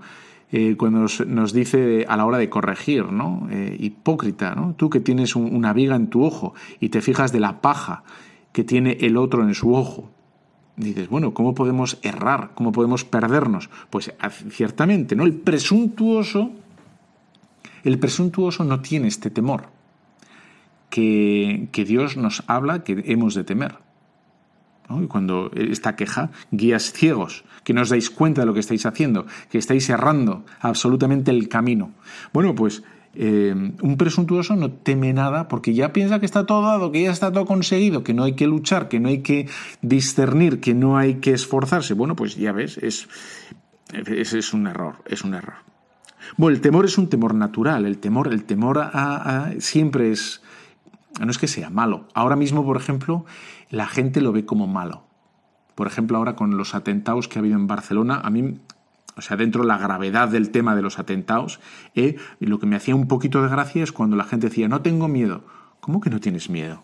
[0.77, 3.49] cuando nos, dice a la hora de corregir, ¿no?
[3.77, 4.75] hipócrita, ¿no?
[4.77, 8.05] Tú que tienes una viga en tu ojo y te fijas de la paja
[8.55, 10.13] que tiene el otro en su ojo.
[10.77, 12.53] Dices, bueno, ¿cómo podemos errar?
[12.55, 13.69] ¿Cómo podemos perdernos?
[13.91, 14.15] Pues
[14.49, 15.25] ciertamente, ¿no?
[15.25, 16.53] El presuntuoso,
[17.83, 19.71] el presuntuoso no tiene este temor
[20.89, 23.79] que, que Dios nos habla que hemos de temer.
[24.89, 28.87] Y cuando esta queja, guías ciegos, que no os dais cuenta de lo que estáis
[28.87, 31.91] haciendo, que estáis errando absolutamente el camino.
[32.33, 32.85] Bueno, pues
[33.15, 37.11] eh, un presuntuoso no teme nada porque ya piensa que está todo dado, que ya
[37.11, 39.49] está todo conseguido, que no hay que luchar, que no hay que
[39.83, 41.95] discernir, que no hay que esforzarse.
[41.95, 43.09] Bueno, pues ya ves, es,
[43.93, 45.75] es un error, es un error.
[46.37, 50.43] Bueno, el temor es un temor natural, el temor, el temor a, siempre es,
[51.21, 52.09] no es que sea malo.
[52.15, 53.25] Ahora mismo, por ejemplo,
[53.71, 55.05] la gente lo ve como malo.
[55.75, 58.59] Por ejemplo, ahora con los atentados que ha habido en Barcelona, a mí,
[59.17, 61.61] o sea, dentro de la gravedad del tema de los atentados,
[61.95, 64.83] eh, lo que me hacía un poquito de gracia es cuando la gente decía, no
[64.83, 65.45] tengo miedo.
[65.81, 66.83] ¿Cómo que no tienes miedo?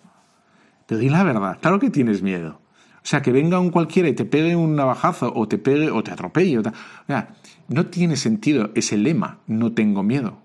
[0.86, 2.60] Te di la verdad, claro que tienes miedo.
[3.02, 6.02] O sea, que venga un cualquiera y te pegue un navajazo o te pegue o
[6.02, 6.58] te atropelle.
[6.58, 6.62] O,
[7.06, 7.34] sea,
[7.68, 10.38] no tiene sentido ese lema, no tengo miedo.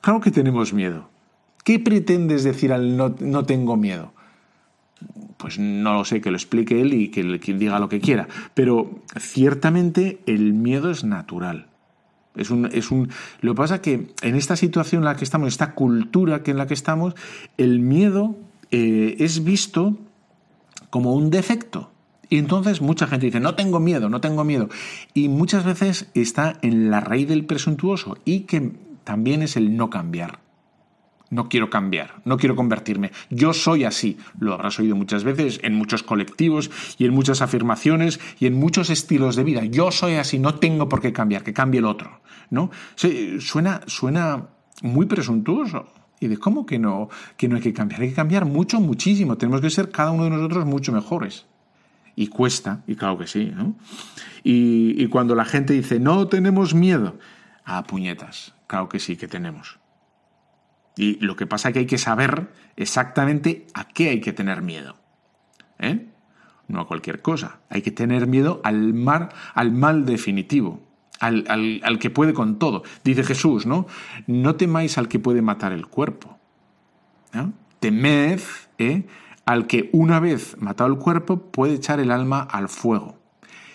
[0.00, 1.10] Claro que tenemos miedo.
[1.64, 4.14] ¿Qué pretendes decir al no, no tengo miedo?
[5.40, 7.22] Pues no lo sé, que lo explique él y que,
[7.54, 8.28] diga lo que quiera.
[8.52, 11.68] Pero ciertamente el miedo es natural.
[12.36, 13.08] Es un, es un,
[13.40, 16.66] lo que pasa que en esta situación en la que estamos, esta cultura en la
[16.66, 17.14] que estamos,
[17.56, 18.36] el miedo
[18.70, 19.96] eh, es visto
[20.90, 21.90] como un defecto.
[22.28, 24.68] Y entonces mucha gente dice, no tengo miedo, no tengo miedo.
[25.14, 28.72] Y muchas veces está en la raíz del presuntuoso y que
[29.04, 30.38] también es el no cambiar.
[31.30, 33.12] No quiero cambiar, no quiero convertirme.
[33.30, 34.18] Yo soy así.
[34.38, 38.90] Lo habrás oído muchas veces en muchos colectivos y en muchas afirmaciones y en muchos
[38.90, 39.64] estilos de vida.
[39.64, 42.20] Yo soy así, no tengo por qué cambiar, que cambie el otro.
[42.50, 42.70] ¿No?
[42.96, 44.48] Suena, suena
[44.82, 45.86] muy presuntuoso.
[46.22, 47.08] Y de cómo que no,
[47.38, 48.02] que no hay que cambiar.
[48.02, 49.38] Hay que cambiar mucho, muchísimo.
[49.38, 51.46] Tenemos que ser cada uno de nosotros mucho mejores.
[52.14, 53.50] Y cuesta, y claro que sí.
[53.56, 53.76] ¿no?
[54.44, 57.18] Y, cuando la gente dice, no tenemos miedo,
[57.64, 59.79] a puñetas, claro que sí que tenemos.
[61.00, 64.60] Y lo que pasa es que hay que saber exactamente a qué hay que tener
[64.60, 64.96] miedo.
[65.78, 66.08] ¿eh?
[66.68, 67.60] No a cualquier cosa.
[67.70, 70.82] Hay que tener miedo al, mar, al mal definitivo
[71.18, 72.82] al, que puede con todo.
[73.02, 73.86] Dice Jesús, ¿no?
[74.26, 76.38] No temáis al que puede matar el cuerpo.
[77.78, 78.40] Temed
[78.76, 79.06] ¿eh?
[79.46, 83.18] al que una vez matado el cuerpo puede echar el alma al fuego.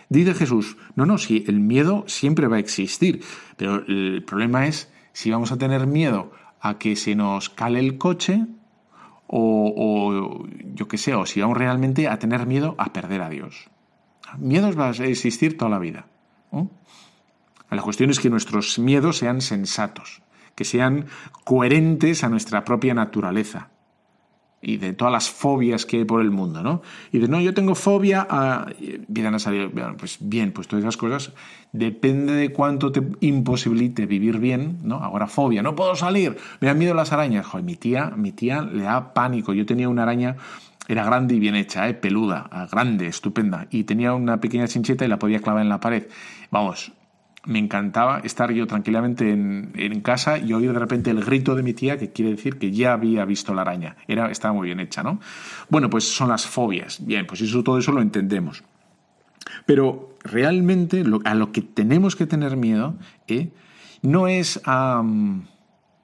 [0.10, 3.24] Dice Jesús, no, no, si el miedo siempre va a existir,
[3.58, 6.32] pero el problema es si vamos a tener miedo
[6.66, 8.48] a que se nos cale el coche
[9.28, 13.70] o, yo qué sé, o si vamos realmente a tener miedo a perder a Dios.
[14.38, 16.08] Miedos va a existir toda la vida.
[17.70, 20.22] La cuestión es que nuestros miedos sean sensatos,
[20.56, 21.06] que sean
[21.44, 23.70] coherentes a nuestra propia naturaleza
[24.66, 26.82] y de todas las fobias que hay por el mundo, ¿no?
[27.12, 28.66] Y de, no, yo tengo fobia a...
[28.80, 31.34] Empiezan a salir, pues bien, pues todas esas cosas,
[31.72, 34.96] depende de cuánto te imposibilite vivir bien, ¿no?
[34.96, 37.46] Ahora fobia, no puedo salir, me dan miedo las arañas.
[37.46, 39.54] Joder, mi tía, mi tía le da pánico.
[39.54, 40.36] Yo tenía una araña,
[40.88, 41.94] era grande y bien hecha, ¿eh?
[41.94, 46.08] peluda, grande, estupenda, y tenía una pequeña chincheta y la podía clavar en la pared.
[46.50, 46.92] Vamos,
[47.46, 51.74] me encantaba estar yo tranquilamente en, casa y oír de repente el grito de mi
[51.74, 53.96] tía, que quiere decir que ya había visto la araña.
[54.08, 55.20] Era, estaba muy bien hecha, ¿no?
[55.70, 57.06] Bueno, pues son las fobias.
[57.06, 58.64] Bien, pues eso, todo eso lo entendemos.
[59.66, 62.96] Pero realmente a lo que tenemos que tener miedo
[63.28, 63.52] ¿eh?
[64.02, 65.04] no es a,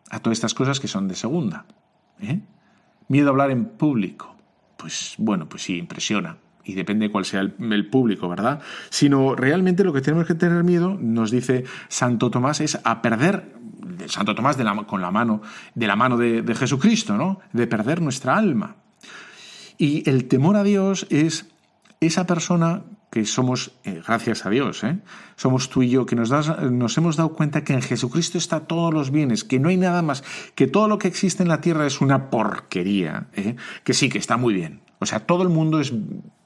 [0.09, 1.65] a, todas estas cosas que son de segunda.
[2.21, 2.39] ¿eh?
[3.07, 4.35] Miedo a hablar en público.
[4.77, 8.61] Pues bueno, pues sí, impresiona y depende cuál sea el, público, ¿verdad?
[8.89, 13.55] Sino realmente lo que tenemos que tener miedo, nos dice Santo Tomás, es a perder,
[14.07, 15.41] Santo Tomás de la, con la mano,
[15.75, 17.39] de la mano de, Jesucristo, ¿no?
[17.53, 18.75] De perder nuestra alma.
[19.77, 21.47] Y el temor a Dios es
[21.99, 24.97] esa persona que somos, eh, gracias a Dios, ¿eh?
[25.35, 26.31] somos tú y yo, que nos,
[26.71, 30.01] nos hemos dado cuenta que en Jesucristo está todos los bienes, que no hay nada
[30.01, 30.23] más,
[30.55, 33.57] que todo lo que existe en la tierra es una porquería, ¿eh?
[33.83, 34.81] que sí, que está muy bien.
[35.01, 35.93] O sea, todo el mundo es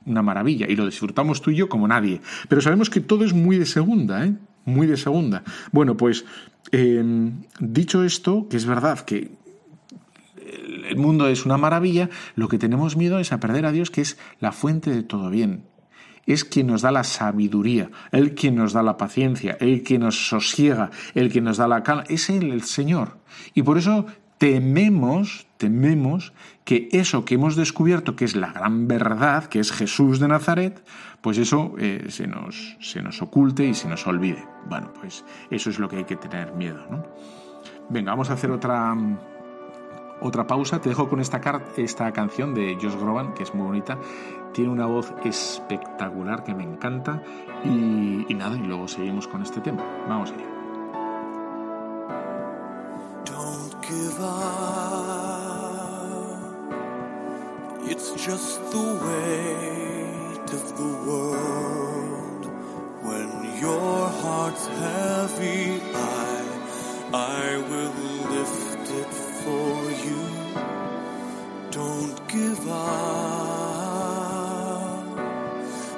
[0.05, 2.21] una maravilla y lo disfrutamos tú y yo como nadie.
[2.47, 4.33] Pero sabemos que todo es muy de segunda, ¿eh?
[4.65, 5.43] Muy de segunda.
[5.71, 6.25] Bueno, pues
[6.71, 9.31] em, dicho esto, que es verdad que
[10.89, 14.01] el mundo es una maravilla, lo que tenemos miedo es a perder a Dios, que
[14.01, 15.63] es la fuente de todo bien.
[16.25, 20.27] Es quien nos da la sabiduría, el quien nos da la paciencia, el que nos
[20.27, 22.03] sosiega, el que nos da la calma.
[22.09, 23.19] Es Él, el Señor.
[23.53, 24.07] Y por eso
[24.45, 26.31] tememos, tememos
[26.65, 30.85] que eso que hemos descubierto, que es la gran verdad, que es Jesús de Nazaret,
[31.21, 34.47] pues eso eh, se, nos, se nos oculte y se nos olvide.
[34.69, 36.85] Bueno, pues eso es lo que hay que tener miedo.
[36.91, 37.07] ¿no?
[37.89, 38.95] Venga, vamos a hacer otra,
[40.21, 40.79] otra pausa.
[40.79, 41.41] Te dejo con esta,
[41.75, 43.97] esta canción de Josh Groban, que es muy bonita.
[44.53, 47.23] Tiene una voz espectacular que me encanta.
[47.63, 49.83] Y, y nada, y luego seguimos con este tema.
[50.07, 50.54] Vamos allá.
[57.91, 62.45] It's just the weight of the world.
[63.03, 66.43] When your heart's heavy, I,
[67.13, 67.93] I will
[68.31, 69.13] lift it
[69.43, 70.21] for you.
[71.71, 72.85] Don't give up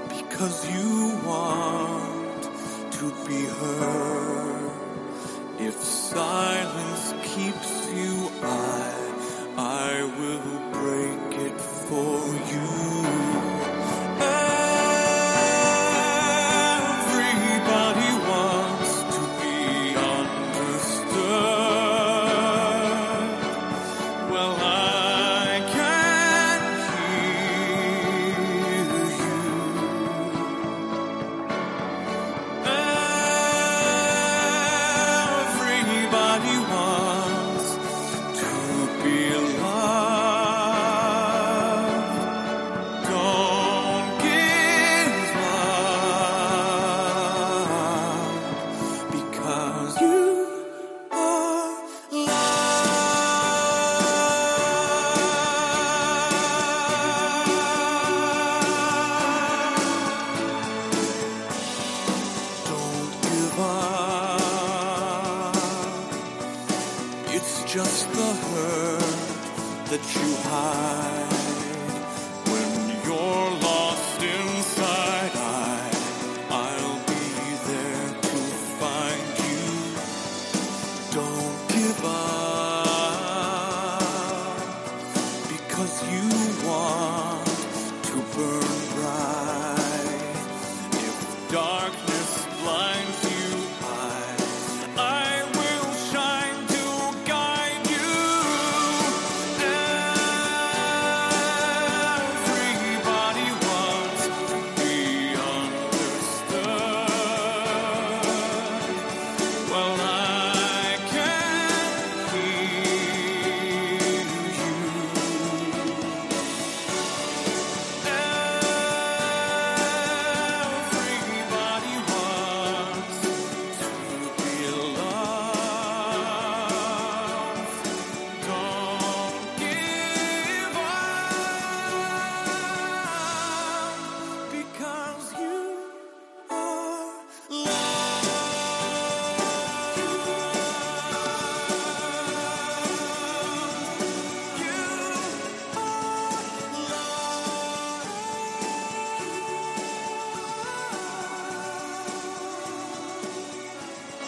[0.10, 2.44] because you want
[2.94, 4.72] to be heard.
[5.60, 6.87] If silence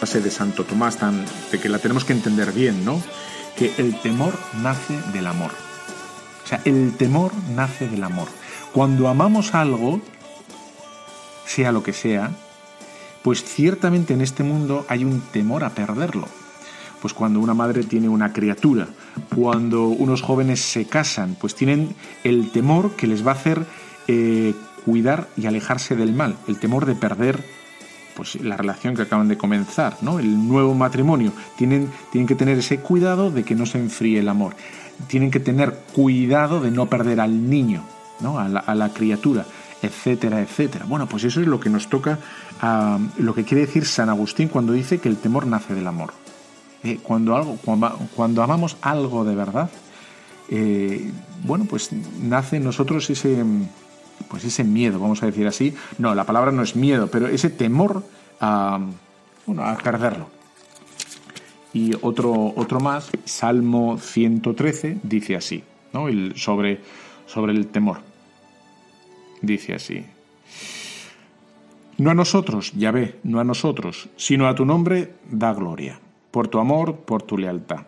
[0.00, 3.02] frase de Santo Tomás tan, de que la tenemos que entender bien, ¿no?
[3.54, 4.32] Que el temor
[4.62, 5.50] nace del amor.
[6.42, 8.28] O sea, el temor nace del amor.
[8.72, 10.00] Cuando amamos algo,
[11.44, 12.30] sea lo que sea,
[13.22, 16.28] pues ciertamente en este mundo hay un temor a perderlo.
[17.02, 18.88] Pues cuando una madre tiene una criatura,
[19.36, 21.94] cuando unos jóvenes se casan, pues tienen
[22.24, 23.66] el temor que les va a hacer
[24.08, 24.54] eh,
[24.86, 27.59] cuidar y alejarse del mal, el temor de perder
[28.20, 30.18] pues la relación que acaban de comenzar, ¿no?
[30.18, 31.32] El nuevo matrimonio.
[31.56, 34.56] Tienen, tienen que tener ese cuidado de que no se enfríe el amor.
[35.06, 37.82] Tienen que tener cuidado de no perder al niño,
[38.20, 38.38] ¿no?
[38.38, 39.46] A la, criatura,
[39.80, 40.84] etcétera, etcétera.
[40.86, 42.18] Bueno, pues eso es lo que nos toca,
[43.16, 46.12] lo que quiere decir San Agustín cuando dice que el temor nace del amor.
[46.84, 49.70] Eh, cuando, algo, cuando, cuando, amamos algo de verdad,
[50.50, 51.10] eh,
[51.42, 51.88] bueno, pues
[52.20, 53.42] nace en nosotros ese
[54.28, 55.74] pues ese miedo, vamos a decir así.
[55.98, 58.04] No, la palabra no es miedo, pero ese temor
[58.40, 58.80] a,
[59.46, 60.28] bueno, a perderlo.
[61.72, 65.62] Y otro, otro más, Salmo 113, dice así,
[65.92, 66.08] ¿no?
[66.08, 66.80] El, sobre,
[67.26, 68.00] sobre el temor.
[69.40, 70.04] Dice así.
[71.96, 76.00] No a nosotros, ya ve, no a nosotros, sino a tu nombre da gloria,
[76.30, 77.86] por tu amor, por tu lealtad.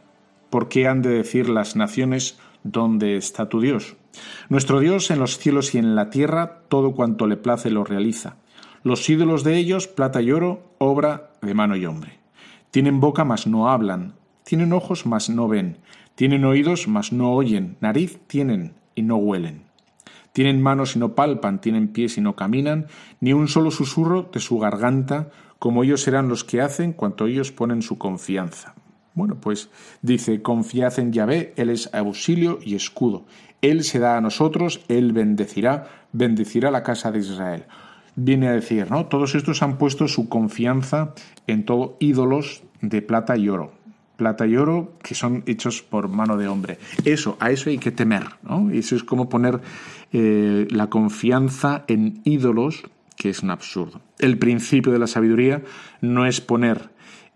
[0.50, 3.96] ¿Por qué han de decir las naciones dónde está tu Dios?
[4.48, 8.36] Nuestro Dios en los cielos y en la tierra todo cuanto le place lo realiza.
[8.82, 12.18] Los ídolos de ellos, plata y oro, obra de mano y hombre.
[12.70, 14.14] Tienen boca, mas no hablan.
[14.44, 15.78] Tienen ojos, mas no ven.
[16.14, 17.76] Tienen oídos, mas no oyen.
[17.80, 19.64] Nariz tienen y no huelen.
[20.32, 22.86] Tienen manos y no palpan, tienen pies y no caminan,
[23.20, 27.52] ni un solo susurro de su garganta, como ellos serán los que hacen cuanto ellos
[27.52, 28.74] ponen su confianza.
[29.14, 29.68] Bueno, pues
[30.00, 33.24] dice, confiad en Yahvé, Él es auxilio y escudo.
[33.60, 37.64] Él se da a nosotros, Él bendecirá, bendecirá la casa de Israel.
[38.16, 39.06] Viene a decir, ¿no?
[39.06, 41.14] Todos estos han puesto su confianza
[41.46, 43.72] en todo ídolos de plata y oro.
[44.16, 46.78] Plata y oro que son hechos por mano de hombre.
[47.04, 48.70] Eso, a eso hay que temer, ¿no?
[48.70, 49.60] Eso es como poner
[50.12, 52.82] eh, la confianza en ídolos,
[53.16, 54.00] que es un absurdo.
[54.18, 55.62] El principio de la sabiduría
[56.00, 56.90] no es poner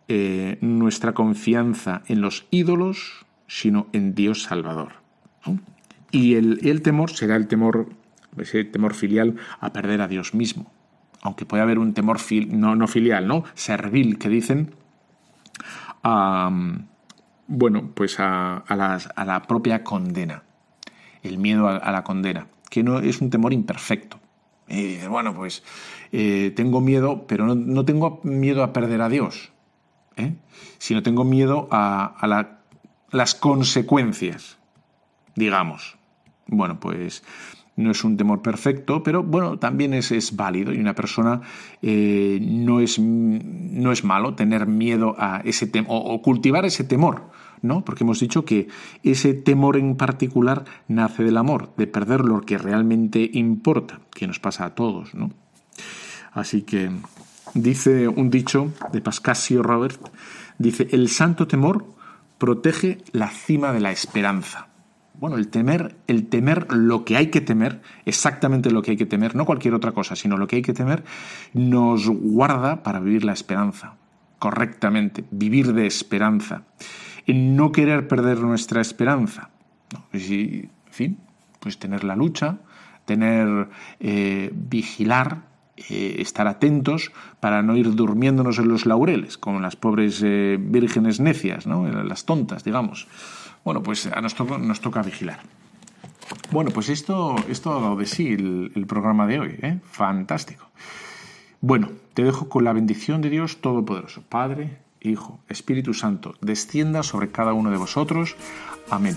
[0.09, 4.93] eh, nuestra confianza en los ídolos, sino en Dios Salvador.
[6.11, 7.89] Y el, temor será el temor,
[8.37, 10.71] ese temor filial a perder a Dios mismo,
[11.23, 13.45] aunque puede haber un temor no, no filial, ¿no?
[13.55, 14.75] Servil, que dicen,
[16.03, 16.51] a,
[17.49, 20.45] bueno, pues a, la propia condena,
[21.23, 24.21] el miedo a, a la condena, que no es un temor imperfecto.
[24.69, 25.63] Y dices, bueno, pues
[26.13, 29.53] eh, tengo miedo, pero no, no tengo miedo a perder a Dios,
[30.17, 30.35] ¿eh?
[30.79, 32.59] sino tengo miedo a, a la-
[33.11, 34.59] las consecuencias,
[35.35, 35.97] digamos.
[36.49, 37.23] Bueno, pues
[37.77, 41.43] no es un temor perfecto, pero bueno, también es, es válido y una persona
[41.83, 46.85] eh, no, es, no es malo tener miedo a ese temor o, o cultivar ese
[46.85, 47.31] temor,
[47.63, 47.85] ¿no?
[47.85, 48.69] Porque hemos dicho que
[49.03, 54.39] ese temor en particular nace del amor, de perder lo que realmente importa, que nos
[54.41, 55.31] pasa a todos, ¿no?
[56.33, 56.91] Así que
[57.55, 60.01] dice un dicho de Pascasio Robert,
[60.59, 61.87] dice, el santo temor
[62.39, 64.69] protege la cima de la esperanza.
[65.19, 69.07] Bueno, el temer, el temer lo que hay que temer, exactamente lo que hay que
[69.07, 71.05] temer, no cualquier otra cosa, sino lo que hay que temer,
[71.55, 73.95] nos guarda para vivir la esperanza,
[74.39, 76.65] correctamente, vivir de esperanza,
[77.27, 79.51] en no querer perder nuestra esperanza.
[80.13, 81.19] y, en fin,
[81.61, 82.59] pues tener la lucha,
[83.07, 83.69] tener,
[84.01, 90.23] eh, vigilar, eh, estar atentos para no ir durmiéndonos en los laureles, como las pobres
[90.25, 91.87] eh, vírgenes necias, ¿no?
[91.87, 93.09] las tontas, digamos.
[93.65, 95.41] Bueno, pues a nos, nos toca vigilar.
[96.51, 99.81] Bueno, pues esto, esto ha dado de sí el, el programa de hoy, ¿eh?
[99.85, 100.71] Fantástico.
[101.61, 107.31] Bueno, te dejo con la bendición de Dios Todopoderoso, Padre, Hijo, Espíritu Santo, descienda sobre
[107.31, 108.37] cada uno de vosotros.
[108.91, 109.17] Amén.